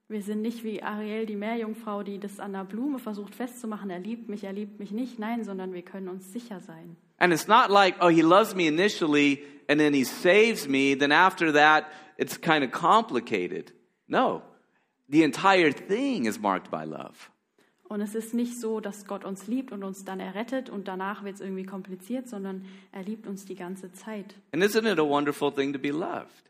[0.10, 3.92] Wir sind nicht wie Ariel, die Meerjungfrau, die das an der Blume versucht festzumachen.
[3.92, 5.20] Er liebt mich, er liebt mich nicht.
[5.20, 6.98] Nein, sondern wir können uns sicher sein.
[7.20, 11.12] And it's not like, oh, he loves me initially and then he saves me, then
[11.12, 11.86] after that
[12.18, 13.72] it's kind of complicated.
[14.08, 14.42] No,
[15.08, 17.30] the entire thing is marked by love.
[17.88, 21.24] Und es ist nicht so, dass Gott uns liebt und uns dann errettet und danach
[21.24, 24.36] wird es irgendwie kompliziert, sondern er liebt uns die ganze Zeit.
[24.54, 26.49] And isn't it a wonderful thing to be loved?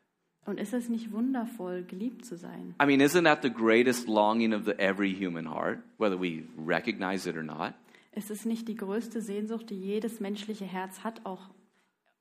[0.49, 2.73] Und ist es nicht wundervoll, geliebt zu sein?
[2.81, 7.29] I mean, isn't that the greatest longing of the every human heart, whether we recognize
[7.29, 7.75] it or not?
[8.13, 11.49] Ist es nicht die größte Sehnsucht, die jedes menschliche Herz hat, auch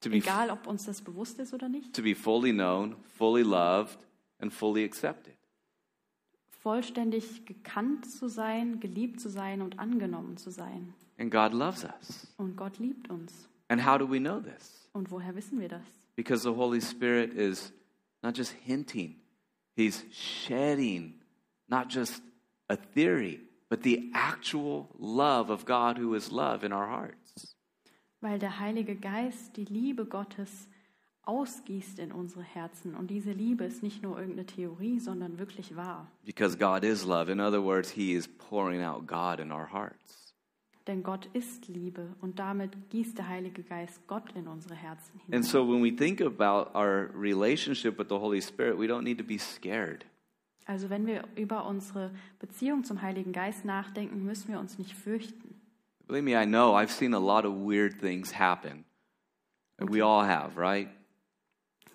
[0.02, 1.94] To egal, ob uns das bewusst ist oder nicht?
[1.96, 3.98] to be fully known, fully loved,
[4.40, 5.32] and fully accepted.
[6.50, 10.92] Vollständig gekannt zu sein, geliebt zu sein und angenommen zu sein.
[11.18, 12.26] And God loves us.
[12.36, 13.48] Und Gott liebt uns.
[13.68, 14.86] And how do we know this?
[14.92, 15.80] Und woher wissen wir das?
[16.14, 17.72] Because the Holy Spirit is
[18.22, 19.16] not just hinting,
[19.76, 21.14] He's shedding
[21.68, 22.20] not just
[22.68, 27.54] a theory, but the actual love of God who is love in our hearts.
[28.20, 30.68] Weil der Heilige Geist die Liebe Gottes
[31.22, 32.96] ausgießt in unsere Herzen.
[32.96, 36.10] Und diese Liebe ist nicht nur irgendeine Theorie, sondern wirklich wahr.
[36.24, 37.30] Because God is love.
[37.30, 40.27] In other words, He is pouring out God in our hearts.
[40.88, 45.22] Denn Gott ist Liebe und damit gießt der Heilige Geist Gott in unsere Herzen And
[45.26, 45.42] hinein.
[45.42, 49.24] so when we think about our relationship with the Holy Spirit, we don't need to
[49.24, 50.06] be scared.
[50.64, 55.54] Also wenn wir über unsere Beziehung zum Heiligen Geist nachdenken, müssen wir uns nicht fürchten.
[56.06, 58.84] Believe me, I know I've seen a lot of weird things happen.
[59.76, 60.88] And we all have, right?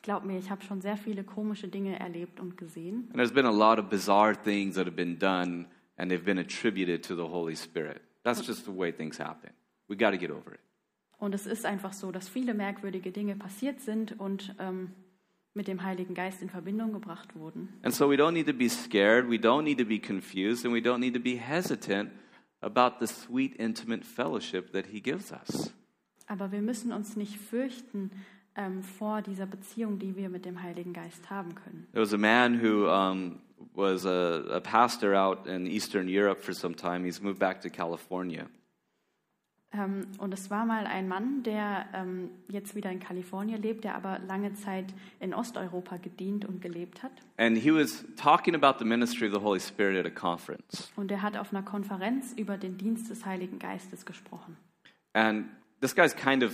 [0.04, 3.08] Glaub mir, ich habe schon sehr viele komische Dinge erlebt und gesehen.
[3.10, 5.66] And there's been a lot of bizarre things that have been done
[5.98, 8.02] and they've been attributed to the Holy Spirit.
[8.24, 9.52] That's just the way things happen.
[9.88, 10.60] We got to get over it.
[11.20, 14.92] Und es ist einfach so, dass viele merkwürdige Dinge passiert sind und ähm,
[15.54, 17.70] mit dem Heiligen Geist in Verbindung gebracht wurden.
[17.84, 20.74] And so we don't need to be scared, we don't need to be confused, and
[20.74, 22.12] we don't need to be hesitant
[22.62, 25.74] about the sweet, intimate fellowship that He gives us.
[26.28, 28.12] Aber wir müssen uns nicht fürchten
[28.56, 31.88] ähm, vor dieser Beziehung, die wir mit dem Heiligen Geist haben können.
[31.92, 33.42] There was a man who um,
[33.74, 37.06] was a, a pastor out in Eastern Europe for some time.
[37.06, 38.48] He's moved back to California.
[39.76, 43.96] Ähm, und es war mal ein Mann, der ähm, jetzt wieder in Kalifornien lebt, der
[43.96, 47.12] aber lange Zeit in Osteuropa gedient und gelebt hat.
[47.38, 50.92] And he was talking about the ministry of the Holy Spirit at a conference.
[50.96, 54.58] Und er hat auf einer Konferenz über den Dienst des Heiligen Geistes gesprochen.
[55.14, 55.48] And
[55.82, 56.54] this guy's kind of,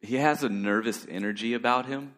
[0.00, 2.12] he has a nervous energy about him.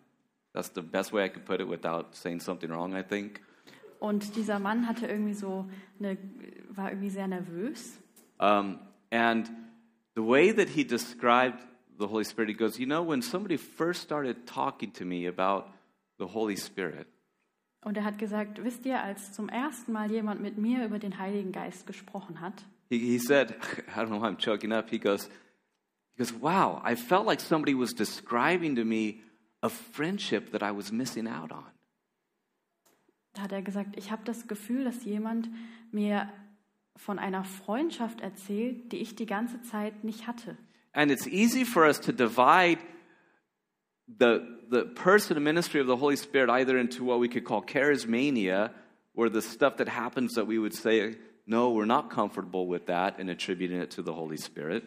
[0.56, 3.42] That's the best way I could put it without saying something wrong, I think.
[4.00, 5.66] Und dieser Mann hatte irgendwie so
[5.98, 6.16] eine,
[6.70, 7.98] war irgendwie sehr nervös.
[8.38, 8.78] Um,
[9.10, 9.50] and
[10.14, 11.58] the way that he described
[11.98, 15.66] the Holy Spirit, he goes, You know, when somebody first started talking to me about
[16.18, 17.06] the Holy Spirit,
[17.84, 21.18] Und er hat gesagt, wisst ihr, als zum ersten Mal jemand mit mir über den
[21.18, 23.50] Heiligen Geist gesprochen hat, he, he said,
[23.94, 24.88] I don't know why I'm choking up.
[24.88, 25.28] He goes,
[26.16, 29.20] he goes, Wow, I felt like somebody was describing to me
[29.66, 31.64] a friendship that I was missing out on.
[33.36, 35.50] da hat er gesagt, ich habe das Gefühl, dass jemand
[35.92, 36.32] mir
[36.96, 40.56] von einer Freundschaft erzählt, die ich die ganze Zeit nicht hatte.
[40.92, 42.78] And it's easy for us to divide
[44.06, 47.62] the, the person and ministry of the Holy Spirit either into what we could call
[47.62, 48.70] charismania,
[49.14, 53.18] or the stuff that happens that we would say, no, we're not comfortable with that,
[53.18, 54.84] and attributing it to the Holy Spirit.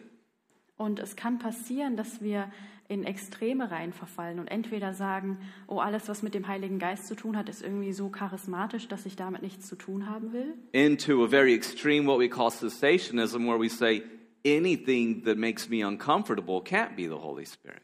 [0.76, 2.50] Und es kann passieren, dass wir
[2.90, 7.14] in Extreme rein verfallen und entweder sagen, oh, alles, was mit dem Heiligen Geist zu
[7.14, 10.54] tun hat, ist irgendwie so charismatisch, dass ich damit nichts zu tun haben will.
[10.72, 14.02] Into a very extreme, what we call cessationism, where we say
[14.44, 17.80] anything that makes me uncomfortable can't be the Holy Spirit.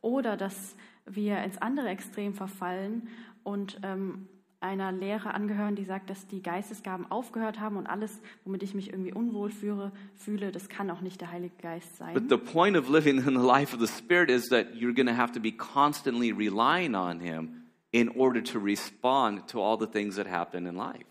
[0.00, 3.08] Oder dass wir ins andere Extrem verfallen
[3.42, 4.28] und ähm,
[4.62, 8.90] einer Lehre angehören, die sagt, dass die Geistesgaben aufgehört haben und alles, womit ich mich
[8.90, 12.14] irgendwie unwohl fühle, fühle das kann auch nicht der Heilige Geist sein.
[12.14, 15.06] But the point of living in the life of the Spirit is that you're going
[15.06, 19.86] to have to be constantly relying on Him in order to respond to all the
[19.86, 21.04] things that happen in life.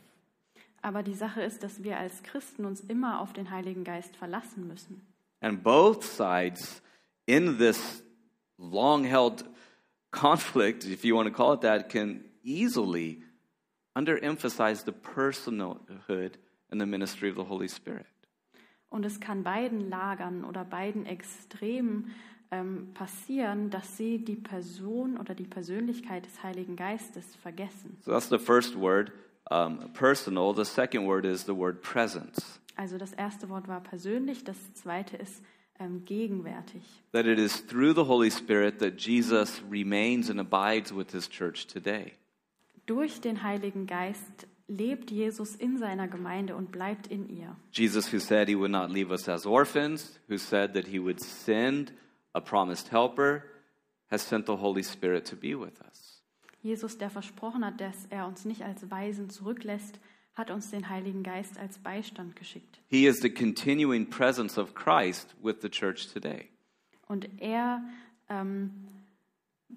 [0.82, 4.68] Aber die Sache ist, dass wir als Christen uns immer auf den Heiligen Geist verlassen
[4.68, 5.02] müssen.
[5.42, 6.82] And both sides
[7.26, 8.04] in this
[8.58, 9.46] long held
[10.12, 13.24] conflict, if you want to call it that, can easily
[13.96, 16.34] underemphasize the personhood
[16.70, 18.06] and the ministry of the Holy Spirit.
[18.90, 22.12] Und es kann beiden Lagern oder beiden Extremen
[22.52, 27.98] ähm, passieren, dass sie die Person oder die Persönlichkeit des Heiligen Geistes vergessen.
[28.02, 29.14] So that's the first word,
[29.50, 30.54] um, personal.
[30.54, 32.60] The second word is the word presence.
[32.76, 35.42] Also das erste Wort war persönlich, das zweite ist
[35.80, 36.84] ähm, gegenwärtig.
[37.14, 41.68] That it is through the Holy Spirit that Jesus remains and abides with his church
[41.68, 42.14] today.
[42.86, 47.56] Durch den Heiligen Geist lebt Jesus in seiner Gemeinde und bleibt in ihr.
[47.72, 51.20] Jesus, who said he would not leave us as orphans, who said that he would
[51.20, 51.94] send
[52.34, 53.44] a promised helper,
[54.10, 56.24] has sent the Holy Spirit to be with us.
[56.64, 60.00] Jesus, der versprochen hat, dass er uns nicht als Weisen zurücklässt,
[60.34, 62.80] hat uns den Heiligen Geist als Beistand geschickt.
[62.88, 66.50] He is the continuing presence of Christ with the church today.
[67.08, 67.84] Und er
[68.30, 68.72] ähm,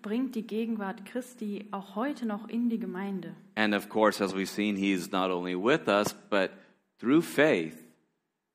[0.02, 3.35] bringt die Gegenwart Christi auch heute noch in die Gemeinde.
[3.54, 6.50] And of course, as we've seen, he is not only with us, but
[6.98, 7.76] through faith,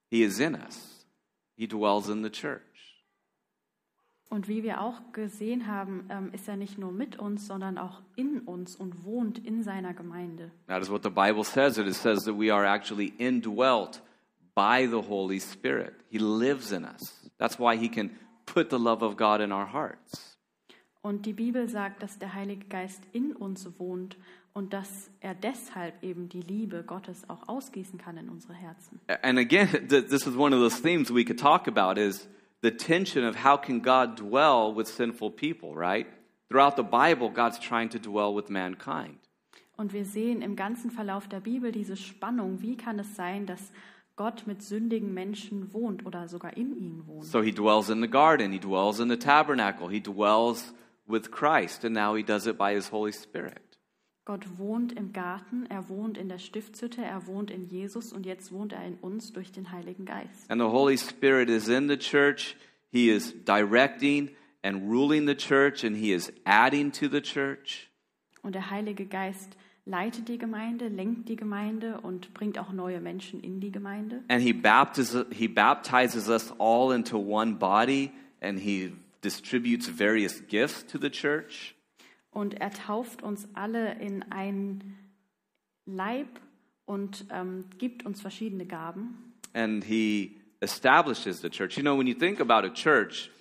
[0.10, 1.06] he is in us.
[1.56, 2.62] He dwells in the church.
[4.30, 8.04] Und wie wir auch gesehen haben, ähm, ist er nicht nur mit uns, sondern auch
[8.16, 10.52] in uns und wohnt in seiner Gemeinde.
[10.68, 11.80] That is what the Bible says.
[11.80, 14.04] It says that we are actually indwelt
[14.54, 15.96] by the Holy Spirit.
[16.12, 17.32] He lives in us.
[17.40, 18.12] That's why he can
[18.46, 20.29] put the love of God in our hearts.
[21.02, 24.18] Und die Bibel sagt, dass der Heilige Geist in uns wohnt
[24.54, 29.00] und dass er deshalb eben die Liebe Gottes auch ausgießen kann in unsere Herzen.
[29.22, 32.28] And again, th- this is one of those themes we could talk about is
[32.62, 36.06] the tension of how can God dwell with sinful people, right?
[36.50, 39.20] Throughout the Bible, God's trying to dwell with mankind.
[39.78, 42.62] Und wir sehen im ganzen Verlauf der Bibel diese Spannung.
[42.62, 43.72] Wie kann es sein, dass
[44.18, 47.24] Gott mit sündigen Menschen wohnt oder sogar in ihnen wohnt?
[47.24, 50.74] So he dwells in the garden, he dwells in the tabernacle, he dwells
[51.10, 53.70] with Christ, and now he does it by his Holy Spirit.
[54.26, 58.52] Gott wohnt im Garten, er wohnt in der Stiftshütte, er wohnt in Jesus und jetzt
[58.52, 60.50] wohnt er in uns durch den Heiligen Geist.
[60.50, 62.56] And the Holy Spirit is in the church.
[62.92, 64.30] He is directing
[64.64, 67.90] and ruling the church, and He is adding to the church.
[68.44, 73.42] Und der Heilige Geist leitet die Gemeinde, lenkt die Gemeinde und bringt auch neue Menschen
[73.42, 74.24] in die Gemeinde.
[74.28, 80.86] And He baptizes, he baptizes us all into one body, and He distributes various gifts
[80.86, 81.76] to the church.
[82.32, 84.98] Und er tauft uns alle in einen
[85.86, 86.28] Leib
[86.86, 89.34] und ähm, gibt uns verschiedene Gaben.
[89.54, 91.78] And He establishes the church.
[91.78, 93.32] You know, when you think about a church,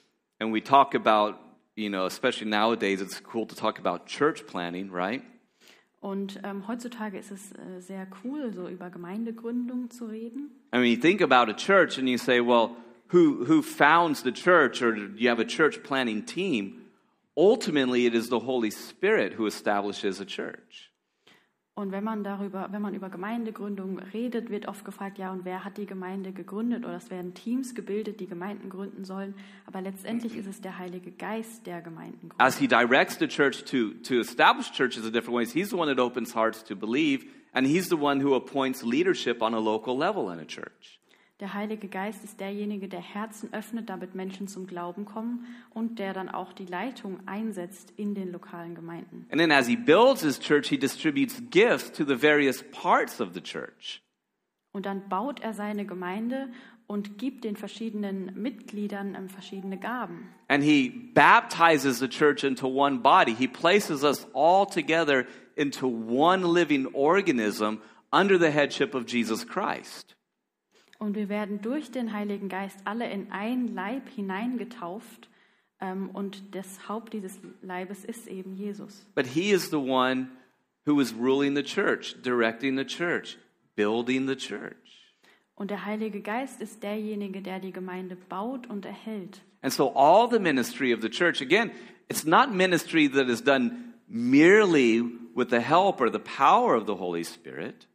[0.40, 1.36] and we talk about,
[1.76, 5.22] you know, especially nowadays, it's cool to talk about church planning, right?
[6.00, 10.50] Und ähm, heutzutage ist es äh, sehr cool, so über Gemeindegründung zu reden.
[10.72, 12.76] I mean, you think about a church and you say, well,
[13.08, 16.84] who, who founds the church or you have a church planning team?
[17.36, 20.90] Ultimately, it is the Holy Spirit who establishes a church.
[21.78, 25.64] Und wenn man darüber, wenn man über Gemeindegründung redet, wird oft gefragt, ja, und wer
[25.64, 26.84] hat die Gemeinde gegründet?
[26.84, 29.36] Oder es werden Teams gebildet, die Gemeinden gründen sollen.
[29.64, 32.40] Aber letztendlich ist es der Heilige Geist, der Gemeinden gründet.
[32.40, 35.86] As he directs the church to, to establish churches in different ways, he's the one
[35.86, 39.96] that opens hearts to believe, and he's the one who appoints leadership on a local
[39.96, 40.97] level in a church.
[41.40, 46.12] Der Heilige Geist ist derjenige, der Herzen öffnet, damit Menschen zum Glauben kommen und der
[46.12, 49.24] dann auch die Leitung einsetzt in den lokalen Gemeinden.
[49.30, 53.34] And then as he builds his church, he distributes gifts to the various parts of
[53.34, 54.02] the church.
[54.72, 56.48] Und dann baut er seine Gemeinde
[56.88, 60.28] und gibt den verschiedenen Mitgliedern ähm, verschiedene Gaben.
[60.48, 63.32] And he baptizes the church into one body.
[63.32, 65.24] He places us all together
[65.54, 67.80] into one living organism
[68.10, 70.17] under the headship of Jesus Christ.
[70.98, 75.28] Und wir werden durch den Heiligen Geist alle in ein Leib hineingetauft.
[75.80, 79.06] Ähm, und das Haupt dieses Leibes ist eben Jesus.
[79.14, 80.28] But he is the one
[80.86, 83.38] who is ruling the church, directing the church,
[83.76, 85.14] building the church.
[85.54, 89.40] Und der Heilige Geist ist derjenige, der die Gemeinde baut und erhält.
[89.60, 91.70] And so all the ministry of the church, again,
[92.08, 95.02] it's not ministry that is done merely
[95.34, 97.86] with the help or the power of the Holy Spirit.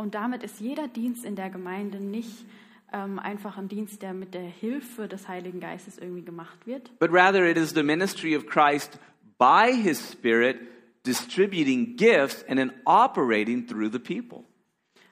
[0.00, 2.46] Und damit ist jeder Dienst in der Gemeinde nicht
[2.90, 7.10] ähm, einfach ein Dienst, der mit der Hilfe des Heiligen Geistes irgendwie gemacht wird, But
[7.12, 8.98] rather, it is the ministry of Christ
[9.38, 10.56] by his Spirit
[11.04, 14.44] distributing gifts and then operating through the people.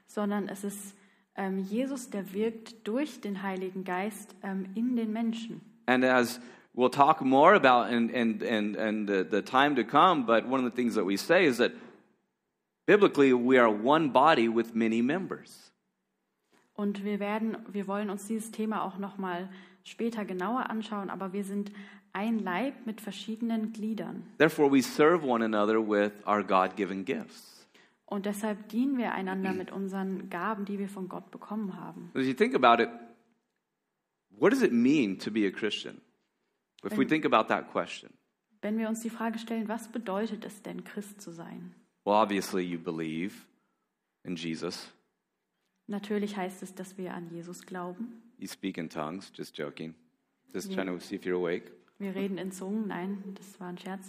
[0.06, 0.96] sondern es ist
[1.36, 5.60] ähm, Jesus, der wirkt durch den Heiligen Geist ähm, in den Menschen.
[5.84, 6.40] And as
[6.74, 10.64] we'll talk more about in, in, in, in the, the time to come, but one
[10.64, 11.72] of the things that we say is that
[12.88, 15.70] biblically we are one body with many members.
[16.74, 19.50] Und wir werden, wir wollen uns dieses Thema auch noch mal
[19.84, 21.70] später genauer anschauen, aber wir sind
[22.12, 24.24] ein Leib mit verschiedenen Gliedern.
[24.38, 27.66] Therefore, we serve one another with our God given gifts.
[28.06, 32.10] Und deshalb dienen wir einander mit unseren Gaben, die wir von Gott bekommen haben.
[32.14, 32.88] As you think about it,
[34.30, 36.00] what does it mean to be a Christian?
[36.86, 38.10] If we think about that question,
[38.62, 41.74] Wenn wir uns die Frage stellen, was bedeutet es denn, Christ zu sein?
[42.04, 43.34] Well, obviously you believe
[44.24, 44.88] in Jesus.
[45.86, 48.22] Natürlich heißt es, dass wir an Jesus glauben.
[48.38, 49.94] You speak in tongues, just joking.
[50.52, 51.72] Just trying to see if you're awake.
[51.98, 52.86] Wir reden in Zungen.
[52.86, 54.06] Nein, das war ein Scherz.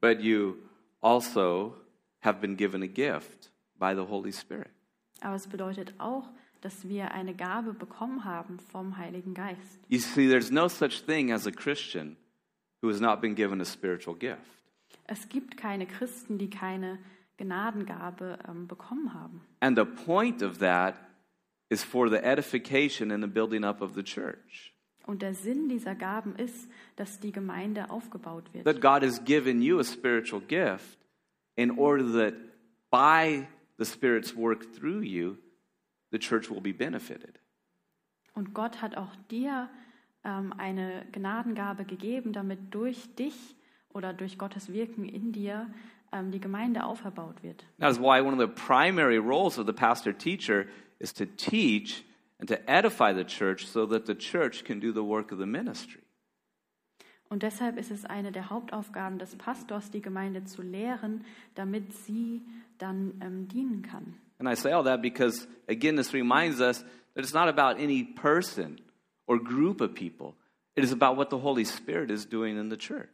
[0.00, 0.56] But you
[1.00, 1.76] also
[2.20, 4.70] have been given a gift by the Holy Spirit.
[5.20, 6.28] Aber es bedeutet auch,
[6.60, 9.80] dass wir eine Gabe bekommen haben vom Heiligen Geist.
[9.88, 12.16] You see, there's no such thing as a Christian
[12.82, 14.40] who has not been given a spiritual gift.
[15.04, 16.98] Es gibt keine Christen, die keine
[17.42, 19.42] Gnadengabe ähm, bekommen haben.
[19.60, 20.94] And the point of that
[21.68, 24.72] is for the edification and the building up of the church.
[25.06, 28.64] Und der Sinn dieser Gaben ist, dass die Gemeinde aufgebaut wird.
[28.64, 30.98] That God has given you a spiritual gift
[31.56, 32.34] in order that
[32.90, 35.38] by the Spirit's work through you,
[36.12, 37.40] the church will be benefited.
[38.34, 39.68] Und Gott hat auch dir
[40.24, 43.56] ähm, eine Gnadengabe gegeben, damit durch dich
[43.92, 45.68] oder durch Gottes Wirken in dir
[46.30, 47.64] die Gemeinde auferbaut wird.
[47.78, 50.66] That is why one of the primary roles of the pastor teacher
[50.98, 52.04] is to teach
[52.38, 55.46] and to edify the church so that the church can do the work of the
[55.46, 56.02] ministry.
[57.28, 62.42] Und deshalb ist es eine der Hauptaufgaben des Pastors, die Gemeinde zu lehren, damit sie
[62.76, 64.14] dann ähm, dienen kann.
[64.38, 66.84] And I say all that because, again, this reminds us
[67.14, 68.80] that it's not about any person
[69.26, 70.34] or group of people.
[70.74, 73.08] It is about what the Holy Spirit is doing in the church.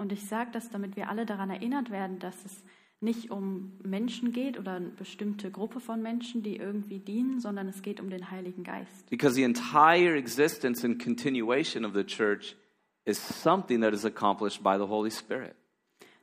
[0.00, 2.64] Und ich sage das, damit wir alle daran erinnert werden, dass es
[3.02, 7.82] nicht um Menschen geht oder eine bestimmte Gruppe von Menschen, die irgendwie dienen, sondern es
[7.82, 9.10] geht um den Heiligen Geist.
[9.10, 12.56] Because the entire existence and continuation of the church
[13.04, 15.54] is something that is accomplished by the Holy Spirit.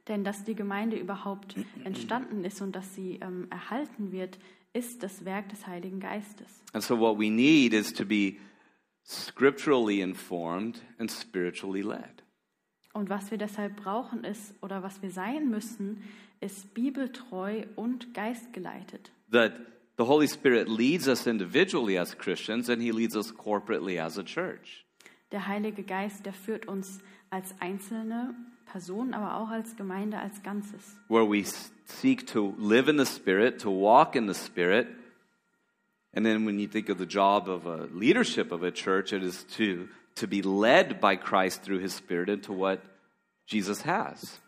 [0.08, 4.40] Denn dass die Gemeinde überhaupt entstanden ist und dass sie ähm, erhalten wird,
[4.74, 6.48] ist das Werk des Heiligen Geistes.
[6.74, 8.38] And so, what we need is to be
[9.06, 12.17] scripturally informed and spiritually led.
[12.98, 16.02] Und was wir deshalb brauchen ist, oder was wir sein müssen,
[16.42, 19.12] ist bibeltreu und geistgeleitet.
[19.32, 19.54] That
[20.00, 24.24] the Holy Spirit leads us individually as Christians and He leads us corporately as a
[24.24, 24.84] church.
[25.32, 28.34] Der Heilige Geist, der führt uns als einzelne
[28.66, 30.98] Personen, aber auch als Gemeinde als Ganzes.
[31.08, 31.44] where we
[31.86, 34.88] seek to live in the Spirit, to walk in the Spirit.
[36.16, 39.22] And then when you think of the job of a leadership of a church, it
[39.22, 39.88] is to,
[40.20, 42.82] to be led by Christ through his Spirit into what
[43.46, 44.42] Jesus has.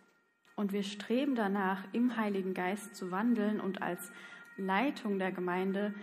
[0.56, 4.12] Und wir streben danach, im Heiligen Geist zu wandeln und als
[4.58, 5.94] Leitung der Gemeinde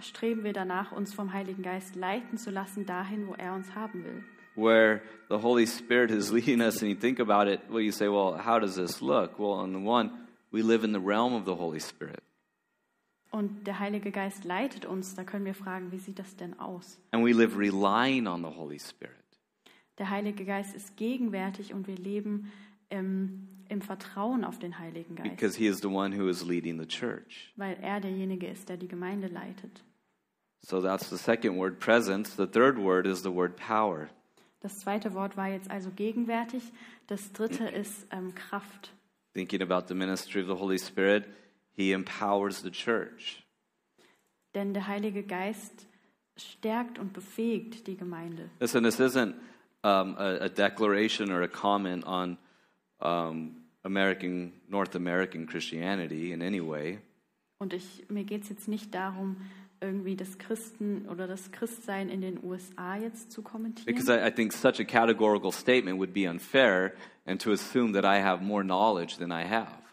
[0.00, 4.04] streben wir danach, uns vom Heiligen Geist leiten zu lassen, dahin, wo er uns haben
[4.04, 4.22] will.
[4.54, 8.08] Where the Holy Spirit is leading us, and you think about it, well, you say,
[8.08, 9.38] well, how does this look?
[9.38, 10.10] Well, on the one,
[10.52, 12.22] we live in the realm of the Holy Spirit.
[13.30, 16.98] Und der Heilige Geist leitet uns, da können wir fragen, wie sieht das denn aus?
[17.10, 19.14] And we live relying on the Holy Spirit.
[19.98, 22.52] Der Heilige Geist ist gegenwärtig und wir leben
[22.88, 26.78] im, im Vertrauen auf den Heiligen Geist, Because he is the one who is leading
[26.80, 27.52] the church.
[27.56, 29.82] weil er derjenige ist, der die Gemeinde leitet.
[30.62, 32.36] So that's the second word, presence.
[32.36, 34.08] The third word is the word power.
[34.60, 36.62] Das zweite Wort war jetzt also gegenwärtig.
[37.06, 38.92] Das dritte ist ähm, Kraft.
[39.34, 41.24] Thinking about the ministry of the Holy Spirit,
[41.76, 43.42] He empowers the church.
[44.54, 45.86] Denn der Heilige Geist
[46.36, 48.48] stärkt und befähigt die Gemeinde.
[48.60, 49.34] Listen, this isn't
[49.82, 52.38] um, a, a declaration or a comment on
[53.00, 56.98] um, American, North American Christianity in any way.
[57.58, 59.36] Und ich, mir geht es jetzt nicht darum,
[59.80, 63.86] irgendwie das Christen oder das Christsein in den USA jetzt zu kommentieren.
[63.86, 66.94] Because I, I think such a categorical statement would be unfair
[67.26, 69.85] and to assume that I have more knowledge than I have.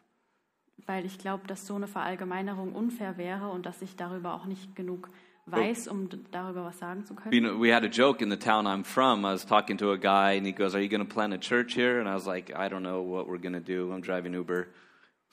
[0.85, 4.75] Weil ich glaube, dass so eine Verallgemeinerung unfair wäre und dass ich darüber auch nicht
[4.75, 5.09] genug
[5.45, 7.43] weiß, um darüber was sagen zu You können.
[7.45, 9.21] know, we had a joke in the town I'm from.
[9.25, 11.37] I was talking to a guy, and he goes, "Are you going to plant a
[11.37, 13.93] church here?" And I was like, "I don't know what we're going to do.
[13.93, 14.65] I'm driving Uber."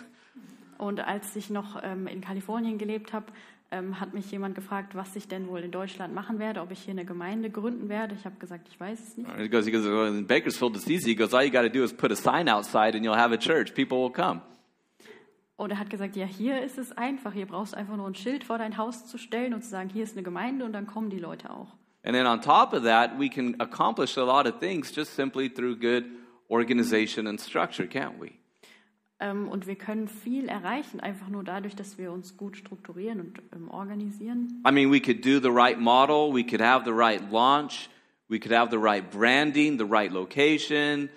[0.78, 3.26] Und als ich noch ähm, in Kalifornien gelebt habe,
[3.70, 6.80] ähm, hat mich jemand gefragt, was ich denn wohl in Deutschland machen werde, ob ich
[6.80, 8.14] hier eine Gemeinde gründen werde.
[8.14, 9.30] Ich habe gesagt, ich weiß es nicht.
[9.36, 11.68] He goes, "He goes, well, in Bakersfield, it's easy." He goes, "All you got to
[11.68, 13.74] do is put a sign outside, and you'll have a church.
[13.74, 14.40] People will come."
[15.60, 17.34] Und er hat gesagt, ja, hier ist es einfach.
[17.34, 19.90] Hier brauchst du einfach nur ein Schild vor dein Haus zu stellen und zu sagen,
[19.90, 21.76] hier ist eine Gemeinde und dann kommen die Leute auch.
[22.02, 25.52] And then on top of that, we can accomplish a lot of things just simply
[25.52, 26.06] through good
[26.48, 28.30] organization and structure, can't we?
[29.18, 33.42] Ähm, und wir können viel erreichen, einfach nur dadurch, dass wir uns gut strukturieren und
[33.54, 34.62] ähm, organisieren.
[34.66, 37.90] I mean, we could do the right model, we could have the right launch,
[38.30, 41.10] we could have the right branding, the right location,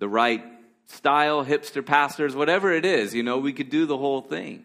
[0.00, 0.51] the right
[0.92, 4.64] style, hipster pastors, whatever it is, you know, we could do the whole thing.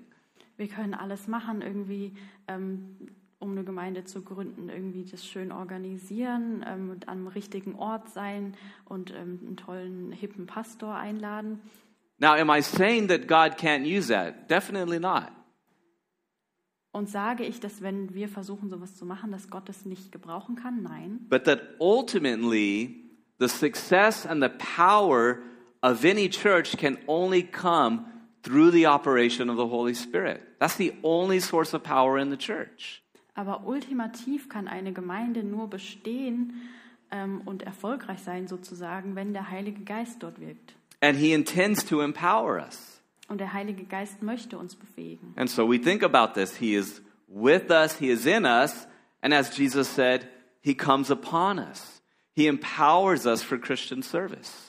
[0.57, 2.13] Wir können alles machen, irgendwie,
[2.47, 2.95] ähm,
[3.39, 8.55] um eine Gemeinde zu gründen, irgendwie das schön organisieren, ähm, und am richtigen Ort sein
[8.85, 11.61] und ähm, einen tollen, hippen Pastor einladen.
[12.19, 14.49] Now, am I saying that God can't use that?
[14.49, 15.27] Definitely not.
[16.91, 20.55] Und sage ich, dass wenn wir versuchen, sowas zu machen, dass Gott es nicht gebrauchen
[20.55, 20.81] kann?
[20.81, 21.27] Nein.
[21.29, 23.03] But that ultimately,
[23.39, 25.37] the success and the power
[25.81, 28.05] of any church can only come
[28.43, 30.41] through the operation of the Holy Spirit.
[30.59, 33.01] That's the only source of power in the church.
[33.35, 36.53] Aber ultimativ kann eine Gemeinde nur bestehen
[37.11, 40.73] ähm, und erfolgreich sein, sozusagen, wenn der Heilige Geist dort wirkt.
[41.01, 43.01] And He intends to empower us.
[43.27, 45.33] Und der Heilige Geist möchte uns befähigen.
[45.35, 46.57] And so we think about this.
[46.57, 48.87] He is with us, He is in us,
[49.21, 50.27] and as Jesus said,
[50.61, 52.01] He comes upon us.
[52.33, 54.66] He empowers us for Christian service.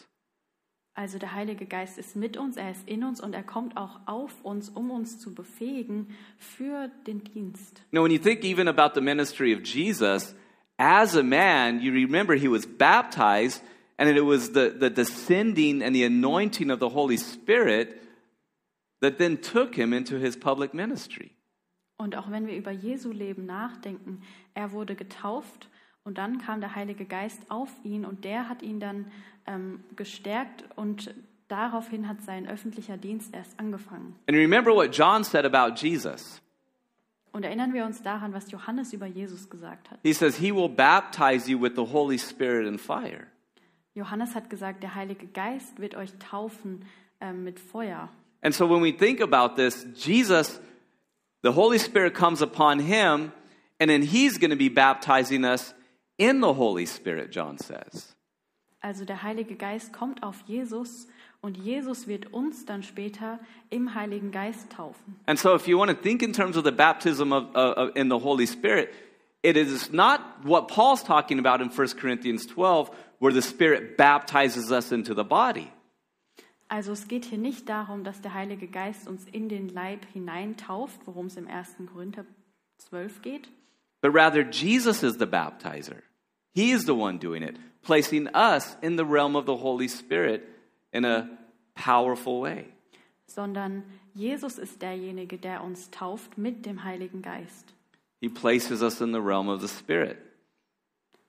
[0.99, 4.01] Also der Heilige Geist ist mit uns, er ist in uns und er kommt auch
[4.07, 7.85] auf uns, um uns zu befähigen für den Dienst.
[7.93, 10.35] Now, when you think even about the ministry of Jesus,
[10.77, 13.63] as a man, you remember he was baptized,
[13.97, 18.03] and it was the, the descending and the anointing of the Holy Spirit
[19.01, 21.31] that then took him into his public ministry.
[21.97, 24.23] Und auch wenn wir über Jesu Leben nachdenken,
[24.55, 25.69] er wurde getauft
[26.09, 29.13] und dann kam der Heilige Geist auf ihn und der hat ihn dann
[29.47, 31.15] ähm, gestärkt und
[31.49, 34.17] daraufhin hat sein öffentlicher Dienst erst angefangen.
[34.27, 36.41] And remember what John said about Jesus.
[37.31, 39.99] Und erinnern wir uns daran, was Johannes über Jesus gesagt hat.
[40.03, 43.27] He says, He will baptize you with the Holy Spirit and fire.
[43.95, 46.87] Johannes hat gesagt, der Heilige Geist wird euch taufen
[47.21, 48.09] ähm, mit Feuer.
[48.41, 50.59] And so when we think about this, Jesus,
[51.43, 53.31] the Holy Spirit comes upon him,
[53.79, 55.75] and then he's going to be baptizing us
[56.19, 58.15] in the Holy Spirit, John says.
[58.81, 61.09] Also der Heilige Geist kommt auf Jesus
[61.41, 63.41] und Jesus wird uns dann später
[63.71, 65.17] im Heiligen Geist taufen.
[65.27, 67.97] And so if you want to think in terms of the baptism of, uh, of
[67.97, 68.91] in the Holy Spirit,
[69.43, 74.71] it is not what Paul's talking about in 1 Corinthians 12, where the Spirit baptizes
[74.71, 75.73] us into the body.
[76.69, 81.01] Also es geht hier nicht darum, dass der Heilige Geist uns in den Leib hineintauft,
[81.07, 81.77] worum es im 1.
[81.93, 82.27] Korinther
[82.79, 83.49] 12 geht,
[84.01, 86.03] But rather, Jesus is the baptizer.
[86.59, 90.43] He is the one doing it, placing us in the realm of the Holy Spirit
[90.93, 91.31] in a
[91.77, 92.67] powerful way.
[93.29, 93.85] sondern
[94.17, 97.73] Jesus ist derjenige, der uns tauft mit dem Heiligen Geist.
[98.21, 100.19] He places us in the realm of the Spirit.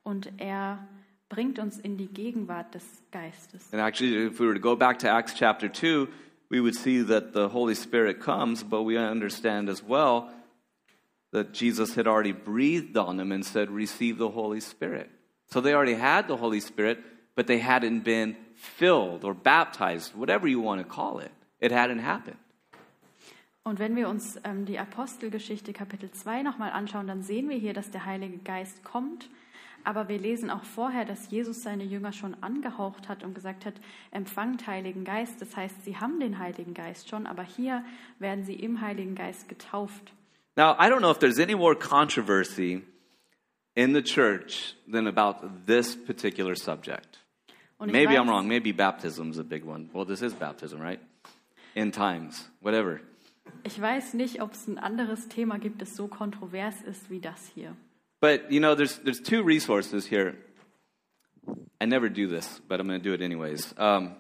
[0.03, 0.87] Und er
[1.29, 3.71] bringt uns in die Gegenwart des Geistes.
[3.71, 6.07] And actually, if we were to go back to Acts chapter 2,
[6.49, 10.31] we would see that the Holy Spirit comes, but we understand as well
[11.33, 15.11] that Jesus had already breathed on them and said, Receive the Holy Spirit.
[15.51, 16.99] So they already had the Holy Spirit,
[17.35, 21.31] but they hadn't been filled or baptized, whatever you want to call it.
[21.59, 22.37] It hadn't happened.
[23.63, 27.73] Und wenn wir uns ähm, die Apostelgeschichte Kapitel 2 nochmal anschauen, dann sehen wir hier,
[27.73, 29.29] dass der Heilige Geist kommt.
[29.83, 33.75] Aber wir lesen auch vorher, dass Jesus seine Jünger schon angehaucht hat und gesagt hat,
[34.11, 35.41] empfangt Heiligen Geist.
[35.41, 37.83] Das heißt, sie haben den Heiligen Geist schon, aber hier
[38.19, 40.13] werden sie im Heiligen Geist getauft.
[40.55, 42.83] Now, I don't know if there's any more controversy
[43.79, 47.17] in the church than about this particular subject.
[47.79, 48.45] Maybe I'm wrong.
[48.45, 49.89] Maybe baptism's a big one.
[49.93, 50.99] Well, this is baptism, right?
[51.75, 52.99] In times, whatever.
[53.63, 57.51] Ich weiß nicht, ob es ein anderes Thema gibt, das so kontrovers ist wie das
[57.55, 57.73] hier.
[58.19, 60.35] But you know, there's there's two resources here.
[61.79, 63.73] I never do this, but I'm going to do it anyways.
[63.77, 64.15] Um,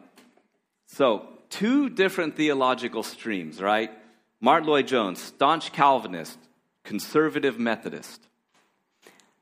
[0.87, 3.91] so, two different theological streams, right?
[4.39, 6.39] Martin Lloyd Jones, staunch Calvinist,
[6.85, 8.28] conservative Methodist.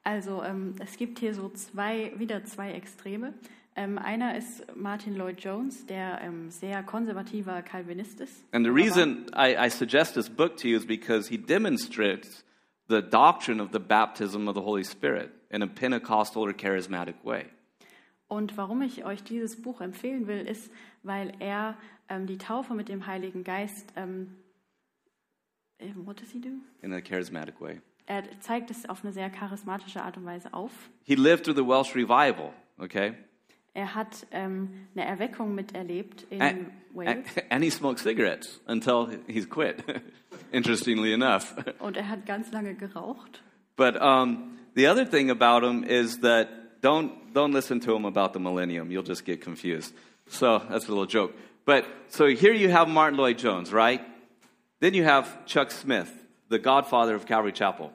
[0.08, 3.34] Also ähm, es gibt hier so zwei, wieder zwei Extreme.
[3.76, 8.45] Ähm, einer ist Martin Lloyd Jones, der ähm, sehr konservativer Calvinist ist.
[8.53, 12.45] And the reason I, I suggest this book to you is because he demonstrates
[12.88, 17.47] the doctrine of the baptism of the Holy Spirit in a Pentecostal or charismatic way.
[18.30, 20.72] Und warum ich euch dieses Buch empfehlen will, ist,
[21.03, 21.78] weil er
[22.08, 24.38] ähm, die Taufe mit dem Heiligen Geist, ähm,
[25.80, 26.62] äh, what does he do?
[26.82, 27.82] In a charismatic way.
[28.08, 30.72] Er zeigt es auf eine sehr charismatische Art und Weise auf.
[31.03, 33.14] He lived through the Welsh revival, okay?
[33.74, 39.47] Er hat ähm, eine Erweckung miterlebt in And, Wales and, he smoked cigarettes until he's
[39.47, 39.84] quit,
[40.51, 41.53] interestingly enough.
[41.80, 43.43] und er hat ganz lange geraucht.
[43.76, 48.34] But um, the other thing about him is that don't, don't listen to him about
[48.34, 48.89] the millennium.
[48.89, 49.93] You'll just get confused.
[50.30, 51.34] So that's a little joke.
[51.66, 54.01] But so here you have Martin Lloyd Jones, right?
[54.80, 56.12] Then you have Chuck Smith,
[56.50, 57.91] the godfather of Calvary Chapel.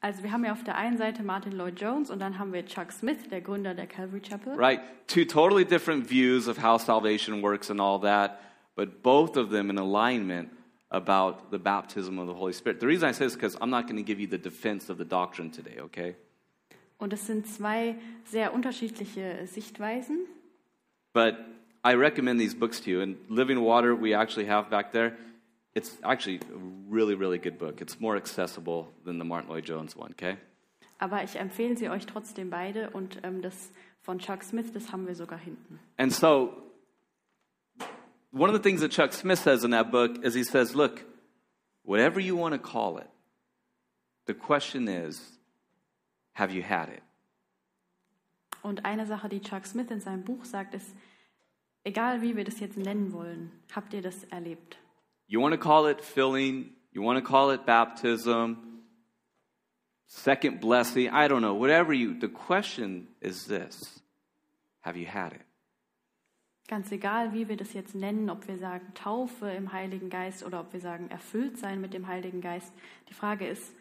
[0.00, 2.64] Also wir haben ja auf der einen Seite Martin Lloyd Jones und dann haben wir
[2.64, 4.54] Chuck Smith, der Gründer der Calvary Chapel.
[4.54, 4.80] right?
[5.08, 8.40] Two totally different views of how salvation works and all that,
[8.76, 10.50] but both of them in alignment
[10.90, 12.78] about the baptism of the Holy Spirit.
[12.78, 14.88] The reason I say this is because I'm not going to give you the defense
[14.88, 16.14] of the doctrine today, okay?
[16.98, 20.26] Und es sind zwei sehr unterschiedliche Sichtweisen.
[21.12, 21.36] But
[21.84, 23.00] I recommend these books to you.
[23.00, 25.16] And Living Water, we actually have back there.
[25.78, 26.58] It's actually a
[26.90, 27.80] really, really good book.
[27.80, 30.36] It's more accessible than the Martin Lloyd Jones one, okay?
[30.98, 33.70] Aber ich empfehle sie euch trotzdem beide und ähm, das
[34.02, 35.78] von Chuck Smith, das haben wir sogar hinten.
[35.96, 36.52] And so,
[38.32, 41.04] one of the things that Chuck Smith says in that book is he says, look,
[41.84, 43.08] whatever you want to call it,
[44.26, 45.38] the question is,
[46.32, 47.02] have you had it?
[48.62, 50.92] Und eine Sache, die Chuck Smith in seinem Buch sagt, ist,
[51.84, 54.76] egal wie wir das jetzt nennen wollen, habt ihr das erlebt?
[55.28, 58.82] You want to call it filling, you want to call it baptism,
[60.06, 64.00] second blessing, I don't know, whatever you, the question is this
[64.80, 65.42] have you had it?
[66.66, 70.60] Ganz egal, wie wir das jetzt nennen, ob wir sagen Taufe im Heiligen Geist oder
[70.60, 72.72] ob wir sagen erfüllt sein mit dem Heiligen Geist.
[73.08, 73.72] Die Frage ist,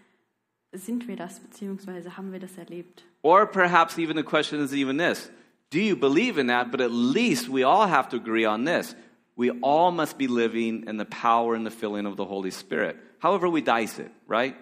[0.71, 3.03] sind wir das, beziehungsweise haben wir das erlebt?
[3.23, 5.29] Or perhaps even the question is even this
[5.69, 6.71] Do you believe in that?
[6.71, 8.95] But at least we all have to agree on this.
[9.37, 12.97] We all must be living in the power and the filling of the Holy Spirit.
[13.19, 14.55] However, we dice it, right?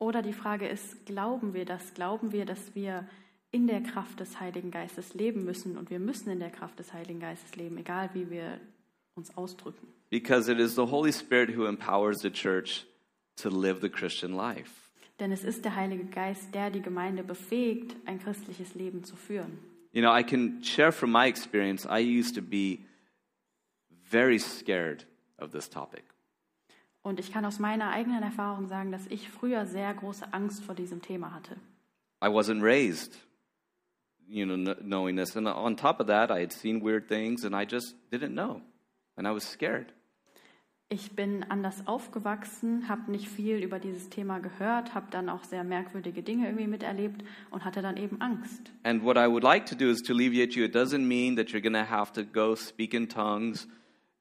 [0.00, 1.92] Oder die Frage ist, glauben wir das?
[1.92, 3.06] Glauben wir, dass wir
[3.50, 5.76] in der Kraft des Heiligen Geistes leben müssen?
[5.76, 8.58] Und wir müssen in der Kraft des Heiligen Geistes leben, egal wie wir
[9.14, 9.88] uns ausdrücken.
[10.08, 12.86] Because it is the Holy Spirit who empowers the church
[13.36, 14.72] to live the Christian life.
[15.20, 19.58] Denn es ist der Heilige Geist, der die Gemeinde befähigt, ein christliches Leben zu führen.
[19.92, 22.80] You know, I can share from my experience, I used to be
[24.10, 25.04] very scared
[25.38, 26.04] of this topic.
[27.02, 30.74] Und ich kann aus meiner eigenen Erfahrung sagen, dass ich früher sehr große Angst vor
[30.74, 31.56] diesem Thema hatte.
[32.22, 33.16] I wasn't raised,
[34.26, 35.36] you know, knowing this.
[35.36, 38.60] And on top of that, I had seen weird things and I just didn't know.
[39.16, 39.92] And I was scared.
[40.90, 45.62] Ich bin anders aufgewachsen, habe nicht viel über dieses Thema gehört, habe dann auch sehr
[45.62, 48.72] merkwürdige Dinge irgendwie miterlebt und hatte dann eben Angst.
[48.84, 50.64] And what I would like to do is to alleviate you.
[50.64, 53.68] It doesn't mean that you're going to have to go speak in tongues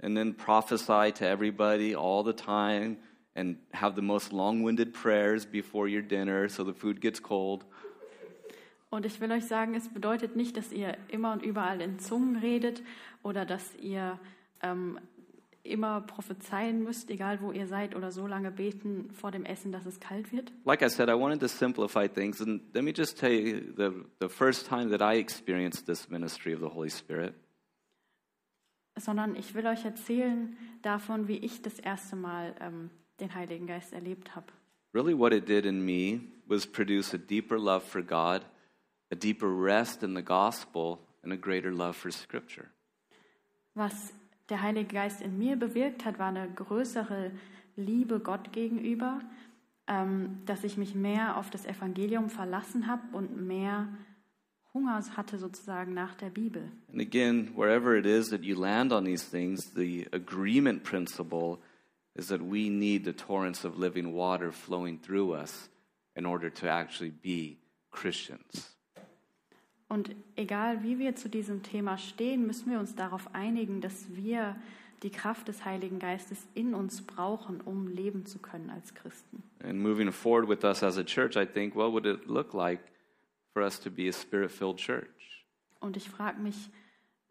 [0.03, 2.97] and then prophesy to everybody all the time
[3.34, 7.65] and have the most long winded prayers before your dinner so the food gets cold.
[8.89, 12.36] Und ich will euch sagen, es bedeutet nicht, dass ihr immer und überall in Zungen
[12.36, 12.84] redet
[13.24, 14.20] oder dass ihr
[14.61, 14.99] ähm,
[15.68, 19.86] immer prophezeien müsst, egal wo ihr seid, oder so lange beten vor dem Essen, dass
[19.86, 20.51] es kalt wird.
[20.65, 22.41] Like I said, I wanted to simplify things.
[22.41, 26.53] And let me just tell you the, the first time that I experienced this ministry
[26.53, 27.34] of the Holy Spirit.
[28.99, 32.89] Sondern ich will euch erzählen davon, wie ich das erste Mal ähm,
[33.20, 34.47] den Heiligen Geist erlebt habe.
[34.93, 38.43] Really, what it did in me was produce a deeper love for God,
[39.11, 42.70] a deeper rest in the gospel, and a greater love for Scripture.
[43.76, 44.13] Was
[44.50, 47.32] der Heilige Geist in mir bewirkt hat, war eine größere
[47.76, 49.20] Liebe Gott gegenüber,
[49.88, 53.88] ähm, dass ich mich mehr auf das Evangelium verlassen habe und mehr
[54.74, 56.72] Hunger hatte sozusagen nach der Bibel.
[56.91, 61.60] And again, wherever it is that you land on these things, the agreement principle
[62.16, 65.70] is that we need the torrents of living water flowing through us
[66.16, 67.58] in order to actually be
[67.91, 68.77] Christians.
[69.90, 74.56] Und egal wie wir zu diesem Thema stehen, müssen wir uns darauf einigen, dass wir
[75.04, 79.44] die Kraft des Heiligen Geistes in uns brauchen, um leben zu können als Christen.
[79.64, 82.82] And moving forward with us as a church, I think, what would it look like
[83.54, 85.46] for us to be a spirit filled church?
[85.80, 86.70] Und ich frage mich,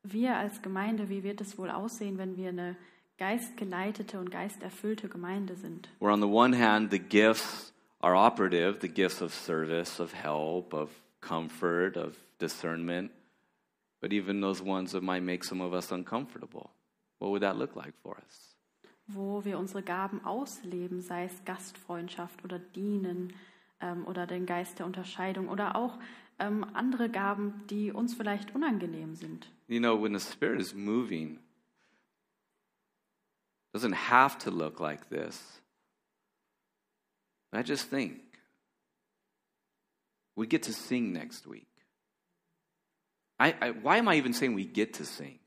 [0.02, 2.76] wir als Gemeinde, wie wird es wohl aussehen, wenn wir eine
[3.18, 5.88] geistgeleitete und geisterfüllte Gemeinde sind?
[5.98, 10.72] Where, on the one hand, the gifts are operative the gifts of service, of help,
[10.72, 10.90] of
[11.20, 13.10] comfort, of discernment,
[14.00, 16.70] but even those ones that might make some of us uncomfortable.
[17.18, 18.56] What would that look like for us?
[19.08, 23.32] Wo wir unsere Gaben ausleben, sei es Gastfreundschaft oder Dienen
[23.80, 25.98] ähm, oder den Geist der Unterscheidung oder auch
[26.38, 29.50] ähm, andere Gaben, die uns vielleicht unangenehm sind.
[29.68, 31.38] You know, when the Spirit is moving,
[33.72, 35.62] it doesn't have to look like this.
[37.50, 38.20] But I just think
[40.34, 41.68] we get to sing next week.
[43.38, 45.38] I, I, why am I even saying we get to sing?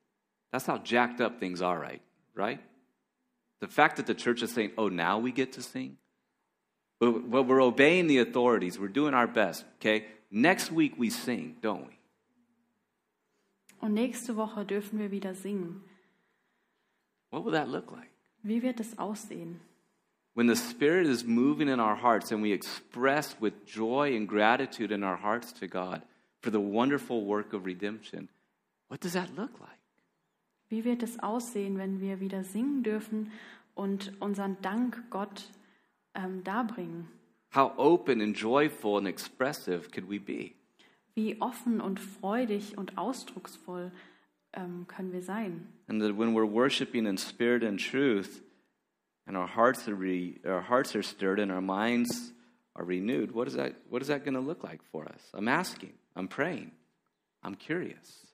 [0.51, 2.01] That's how jacked up things are, right?
[2.35, 2.59] Right?
[3.61, 5.97] The fact that the church is saying, oh, now we get to sing?
[6.99, 8.77] But, but we're obeying the authorities.
[8.79, 10.05] We're doing our best, okay?
[10.31, 11.95] Next week we sing, don't we?
[13.81, 15.81] Und nächste Woche dürfen wir wieder singen.
[17.29, 18.09] What will that look like?
[18.43, 19.61] Wie wird es aussehen?
[20.33, 24.91] When the Spirit is moving in our hearts and we express with joy and gratitude
[24.91, 26.01] in our hearts to God
[26.41, 28.29] for the wonderful work of redemption,
[28.87, 29.79] what does that look like?
[30.69, 33.31] Wie wird es aussehen, wenn wir wieder singen dürfen
[33.73, 35.49] und unseren Dank Gott
[36.13, 37.07] ähm, darbringen?
[37.55, 40.51] How open and joyful and expressive could we be?
[41.15, 43.91] Wie offen und freudig und ausdrucksvoll
[44.53, 45.67] ähm, können wir sein?
[45.87, 48.43] And that when we're worshiping in spirit and truth,
[49.25, 52.31] and our hearts are re, our hearts are stirred and our minds
[52.75, 53.73] are renewed, what is that?
[53.89, 55.21] What is that going to look like for us?
[55.33, 55.93] I'm asking.
[56.15, 56.71] I'm praying.
[57.43, 58.27] I'm curious.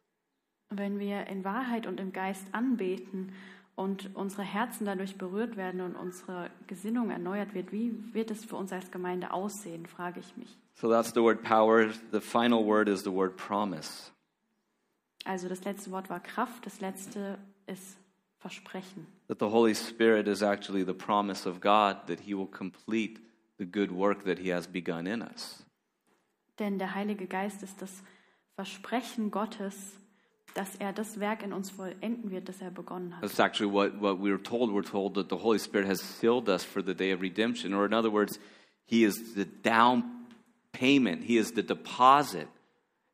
[0.69, 3.33] Wenn wir in Wahrheit und im Geist anbeten
[3.75, 8.55] und unsere Herzen dadurch berührt werden und unsere Gesinnung erneuert wird, wie wird es für
[8.55, 10.57] uns als Gemeinde aussehen, frage ich mich.
[10.75, 11.89] So that's the word power.
[12.11, 14.11] The final word is the word promise.
[15.25, 17.97] Also das letzte Wort war Kraft, das letzte ist
[18.39, 19.07] Versprechen.
[19.27, 23.19] That the Holy Spirit is actually the promise of God that He will complete
[23.57, 25.64] the good work that He has begun in us.
[26.59, 28.03] Denn der Heilige Geist ist das
[28.55, 29.99] Versprechen Gottes,
[30.53, 33.21] dass er das Werk in uns vollenden wird, das er begonnen hat.
[33.21, 34.71] That's actually what, what we were told.
[34.71, 37.73] We're told that the Holy Spirit has sealed us for the day of redemption.
[37.73, 38.39] Or, in other words,
[38.85, 40.03] He is the down
[40.71, 42.47] payment, He is the deposit,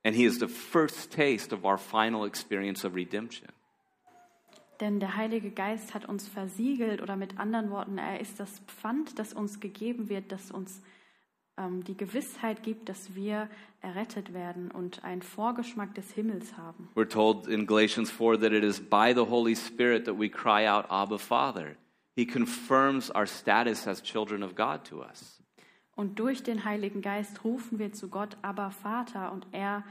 [0.03, 3.49] and He is the first taste of our final experience of redemption.
[4.79, 9.19] Denn der Heilige Geist hat uns versiegelt oder mit anderen Worten, er ist das Pfand,
[9.19, 10.81] das uns gegeben wird, das uns
[11.85, 13.49] die Gewissheit gibt, dass wir
[13.81, 16.89] errettet werden und einen Vorgeschmack des Himmels haben.
[16.95, 20.67] We're told in Galatians 4 that it is by the Holy Spirit that we cry
[20.67, 21.75] out, Abba, Father.
[22.15, 25.41] He confirms our status as children of God to us.
[25.95, 29.83] Und durch den Heiligen Geist rufen wir zu Gott, aber Vater, und er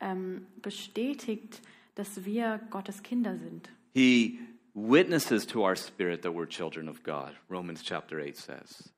[0.00, 1.60] ähm, bestätigt,
[1.94, 3.70] dass wir Gottes Kinder sind.
[3.94, 4.38] He
[4.74, 8.92] witnesses to our spirit that we're children of God, Romans chapter 8 says.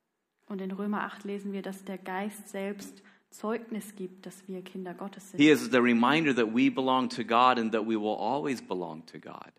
[0.48, 4.94] Und in Römer 8 lesen wir, dass der Geist selbst Zeugnis gibt, dass wir Kinder
[4.94, 5.40] Gottes sind.
[5.40, 9.04] He is the reminder that we belong to God and that we will always belong
[9.06, 9.52] to God.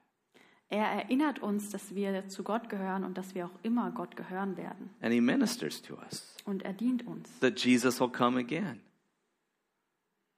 [0.71, 4.55] Er erinnert uns, dass wir zu Gott gehören und dass wir auch immer Gott gehören
[4.57, 4.89] werden.
[5.01, 8.79] And He ministers to us Und er dient uns that Jesus will come again.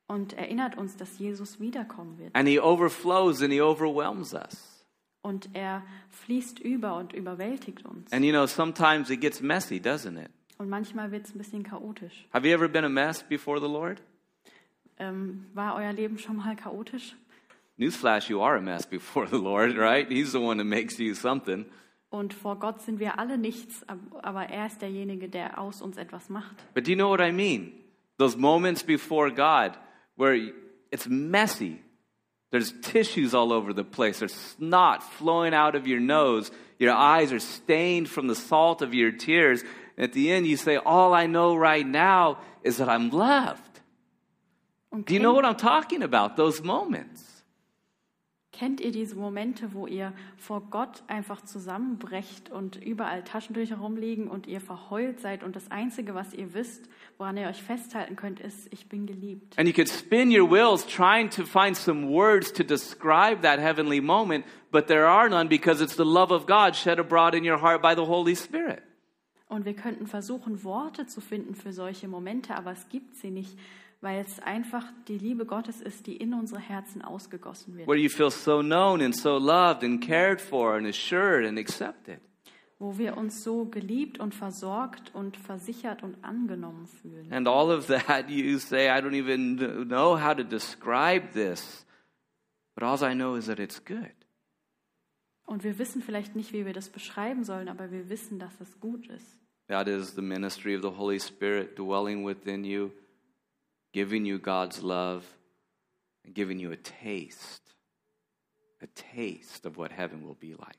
[0.07, 2.35] und erinnert uns, dass Jesus wiederkommen wird.
[2.35, 4.85] And He overflows and He overwhelms us.
[5.21, 8.11] Und er fließt über und überwältigt uns.
[8.11, 10.31] And you know, sometimes it gets messy, doesn't it?
[10.61, 12.27] Und manchmal wird es ein bisschen chaotisch.
[12.31, 13.99] Have you ever been a mess before the Lord?
[14.99, 17.15] Ähm, war euer Leben schon mal chaotisch?
[17.77, 20.07] Newsflash, you are a mess before the Lord, right?
[20.07, 21.65] He's the one that makes you something.
[22.11, 25.97] Und vor Gott sind wir alle nichts, ab- aber er ist derjenige, der aus uns
[25.97, 26.55] etwas macht.
[26.75, 27.71] But do you know what I mean?
[28.19, 29.71] Those moments before God
[30.15, 30.35] where
[30.91, 31.79] it's messy.
[32.51, 34.19] There's tissues all over the place.
[34.19, 36.51] There's snot flowing out of your nose.
[36.79, 39.63] Your eyes are stained from the salt of your tears.
[40.01, 43.11] At the end, you say, All I know right now is that I'm.
[44.89, 46.35] Und Do you know what I'm talking about?
[46.35, 47.27] Those moments.
[48.51, 54.45] Kennt ihr diese Momente, wo ihr vor Gott einfach zusammenbrecht und überall Taschentücher rumliegen und
[54.45, 58.67] ihr verheult seid und das Einzige, was ihr wisst, woran ihr euch festhalten könnt, ist,
[58.71, 59.57] ich bin geliebt.
[59.57, 64.01] And you could spin your wheels trying to find some words to describe that heavenly
[64.01, 67.61] moment, but there are none because it's the love of God shed abroad in your
[67.61, 68.83] heart by the Holy Spirit.
[69.51, 73.59] Und wir könnten versuchen, Worte zu finden für solche Momente, aber es gibt sie nicht,
[73.99, 77.85] weil es einfach die Liebe Gottes ist, die in unsere Herzen ausgegossen wird.
[77.85, 82.21] Where you feel so known and so loved and cared for and assured and accepted.
[82.79, 87.33] Wo wir uns so geliebt und versorgt und versichert und angenommen fühlen.
[87.33, 89.57] And all of that, you say, I don't even
[89.89, 91.85] know how to describe this,
[92.73, 94.15] but all I know is that it's good.
[95.43, 98.79] Und wir wissen vielleicht nicht, wie wir das beschreiben sollen, aber wir wissen, dass es
[98.79, 99.40] gut ist.
[99.71, 102.91] That is the ministry of the Holy Spirit dwelling within you,
[103.93, 105.23] giving you God's love,
[106.25, 107.61] and giving you a taste,
[108.81, 110.75] a taste of what heaven will be like.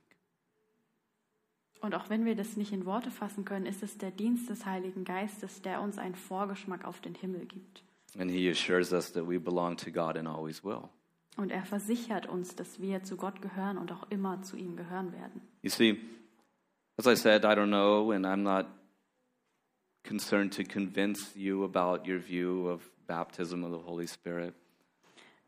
[1.81, 4.67] Und auch wenn wir das nicht in Worte fassen können, ist es der Dienst des
[4.67, 7.83] Heiligen Geistes, der uns einen Vorgeschmack auf den Himmel gibt.
[8.19, 10.91] And He assures us that we belong to God and always will.
[11.39, 15.15] Und er versichert uns, dass wir zu Gott gehören und auch immer zu ihm gehören
[15.15, 15.41] werden.
[15.63, 15.99] You see,
[16.99, 18.67] as I said, I don't know, and I'm not
[20.05, 24.55] concerned to convince you about your view of baptism of the Holy Spirit.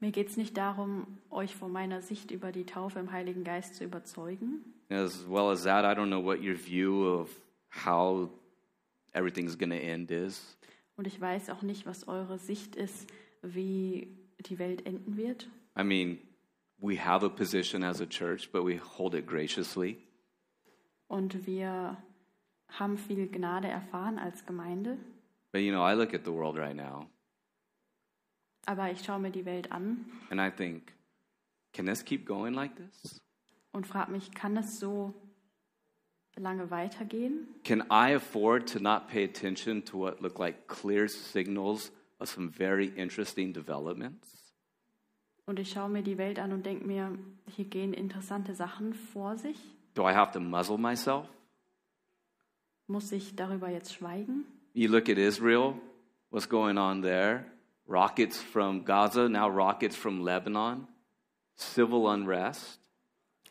[0.01, 3.77] Mir geht es nicht darum, euch von meiner Sicht über die Taufe im Heiligen Geist
[3.77, 4.65] zu überzeugen.
[4.91, 7.31] As well as that, I don't know what your view of
[7.71, 8.29] how
[9.15, 10.57] everything's going to end is.
[10.97, 13.09] Und ich weiß auch nicht, was eure Sicht ist,
[13.43, 14.09] wie
[14.41, 15.49] die Welt enden wird.
[15.77, 16.19] I mean,
[16.79, 19.97] we have a position as a church, but we hold it graciously.
[21.09, 21.97] Und wir
[22.79, 24.99] haben viel Gnade erfahren als Gemeinde.
[25.53, 27.07] But you know, I look at the world right now
[28.66, 30.93] Aber ich schaue mir die Welt an and I think,
[31.72, 33.20] can this keep going like this?
[33.72, 35.12] und frage mich, kann es so
[36.37, 37.47] lange weitergehen?
[37.64, 42.51] Can I afford to not pay attention to what look like clear signals of some
[42.51, 44.55] very interesting developments?
[45.47, 47.18] Und ich schaue mir die Welt an und denke mir,
[47.55, 49.59] hier gehen interessante Sachen vor sich.
[49.95, 51.29] Do I have to muzzle myself?
[52.87, 54.45] Muss ich darüber jetzt schweigen?
[54.74, 55.74] You look at Israel,
[56.30, 57.45] what's going on there?
[57.87, 60.87] Rockets from Gaza, now rockets from Lebanon,
[61.57, 62.80] civil unrest.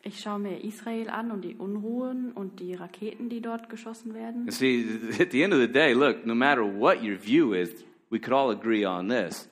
[0.02, 4.50] Ich schaue mir Israel an und die Unruhen und die Raketen, die dort geschossen werden.
[4.50, 4.84] See,
[5.18, 7.70] at the end of the day, look, no matter what your view is,
[8.10, 9.48] we could all agree on this.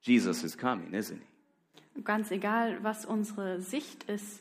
[0.00, 2.02] Jesus is coming, isn't he?
[2.02, 4.40] Ganz egal, was unsere Sicht ist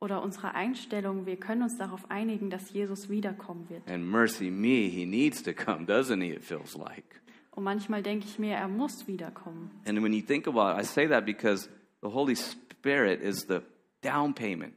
[0.00, 3.88] oder unsere Einstellung, wir können uns darauf einigen, dass Jesus wiederkommen wird.
[3.88, 6.30] And mercy me, he needs to come, doesn't he?
[6.30, 7.20] It feels like.
[7.50, 9.70] Und manchmal denke ich mir, er muss wiederkommen.
[9.86, 11.68] And when you think about it, I say that because
[12.02, 13.62] the Holy Spirit is the
[14.02, 14.74] down payment.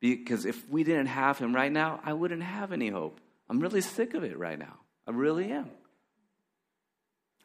[0.00, 3.20] Because if we didn't have him right now, I wouldn't have any hope.
[3.48, 4.78] I'm really sick of it right now.
[5.06, 5.70] I really am.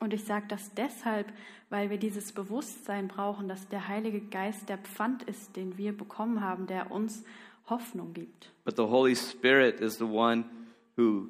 [0.01, 1.31] Und ich sage das deshalb,
[1.69, 6.41] weil wir dieses Bewusstsein brauchen, dass der Heilige Geist der Pfand ist, den wir bekommen
[6.41, 7.23] haben, der uns
[7.69, 8.51] Hoffnung gibt.
[8.65, 10.45] But the Holy Spirit is the one
[10.97, 11.29] who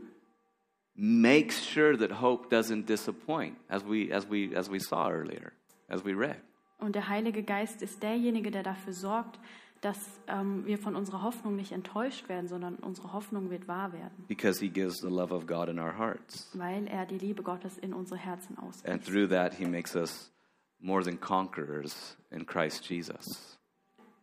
[0.95, 5.51] makes sure that hope doesn't disappoint, as we, as we, as we saw earlier,
[5.89, 6.39] as we read.
[6.79, 9.37] Und der Heilige Geist ist derjenige, der dafür sorgt,
[9.81, 14.25] dass ähm, wir von unserer Hoffnung nicht enttäuscht werden, sondern unsere Hoffnung wird wahr werden,
[14.27, 16.49] Because he gives the love of God in our hearts.
[16.53, 19.05] weil er die Liebe Gottes in unsere Herzen And ausgießt.
[19.05, 20.31] through that, he makes us
[20.79, 23.57] more than conquerors in Christ Jesus.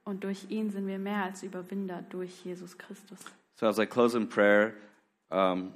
[0.04, 3.18] Und durch ihn sind wir mehr als Überwinder durch Jesus Christus.
[3.56, 4.72] So, as I close in prayer,
[5.30, 5.72] um,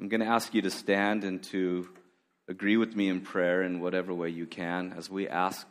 [0.00, 1.86] I'm going to ask you to stand and to
[2.48, 5.66] agree with me in prayer in whatever way you can as we ask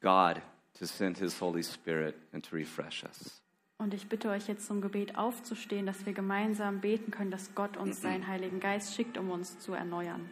[0.00, 0.40] God
[0.78, 3.40] to send his Holy Spirit and to refresh us.
[3.78, 7.76] Und ich bitte euch jetzt zum Gebet aufzustehen, dass wir gemeinsam beten können, dass Gott
[7.76, 10.30] uns seinen Heiligen Geist schickt, um uns zu erneuern.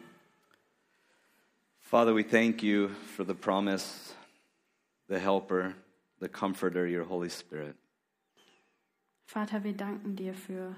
[1.81, 4.15] Father, we thank you for the promise,
[5.09, 5.75] the helper,
[6.21, 7.77] the comforter, your Holy Spirit.
[9.27, 10.77] Vater, wir danken dir für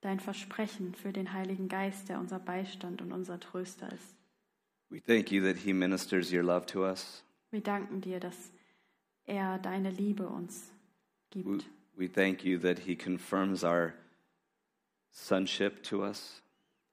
[0.00, 4.16] dein Versprechen, für den Heiligen Geist, der unser Beistand und unser Tröster ist.
[4.88, 7.22] We thank you that he ministers your love to us.
[7.50, 8.50] Wir danken dir, dass
[9.30, 10.72] er deine Liebe uns
[11.34, 11.60] We,
[11.96, 13.94] we thank you that he confirms our
[15.12, 16.42] sonship to us.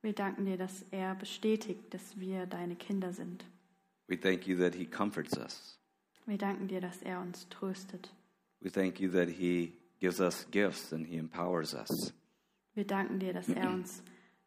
[0.04, 3.44] Wir danken dir, dass er bestätigt, dass wir deine Kinder sind.
[4.08, 5.80] We thank you that he comforts us.
[6.28, 8.10] Wir danken dir, dass er uns tröstet.
[8.62, 12.14] We thank you that he gives us gifts and he empowers us.
[12.76, 14.04] Wir danken dir, dass er uns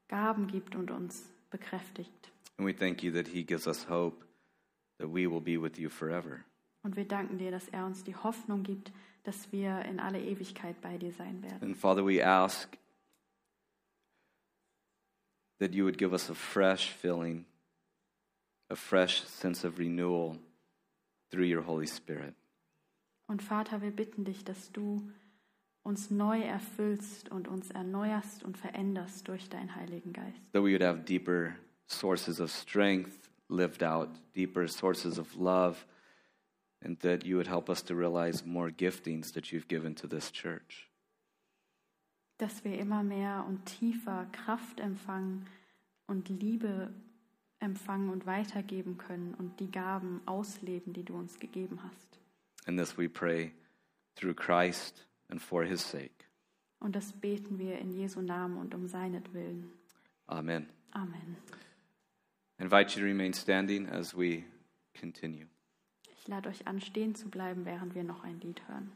[0.06, 2.30] Gaben gibt und uns bekräftigt.
[2.58, 4.24] And we thank you that he gives us hope
[4.98, 6.44] that we will be with you forever.
[6.82, 8.92] Und wir danken dir, dass er uns die Hoffnung gibt,
[9.24, 11.62] dass wir in alle Ewigkeit bei dir sein werden.
[11.62, 12.76] And Father, we ask
[15.58, 17.44] that you would give us a fresh feeling,
[18.70, 20.38] a fresh sense of renewal
[21.30, 22.34] through your Holy Spirit.
[23.26, 25.08] Und Vater, wir bitten dich, dass du
[25.82, 30.52] uns neu erfüllst und uns erneuerst und veränderst durch deinen Heiligen Geist.
[30.52, 31.54] That we would have deeper
[31.86, 35.76] sources of strength lived out, deeper sources of love,
[36.82, 40.30] and that you would help us to realize more giftings that you've given to this
[40.32, 40.88] church.
[42.38, 45.46] Dass wir immer mehr und tiefer Kraft empfangen
[46.06, 46.92] und Liebe
[47.60, 52.18] empfangen und weitergeben können und die Gaben ausleben, die du uns gegeben hast.
[52.66, 53.52] And this we pray
[54.16, 56.24] through Christ and for his sake.
[56.78, 59.70] Und das beten wir in Jesu Namen und um seinetwillen.
[60.26, 60.66] Amen.
[60.92, 61.36] Amen.
[62.58, 64.44] I invite you to remain standing as we
[64.94, 65.46] continue.
[66.20, 68.92] Ich lade euch an, stehen zu bleiben, während wir noch ein Lied hören.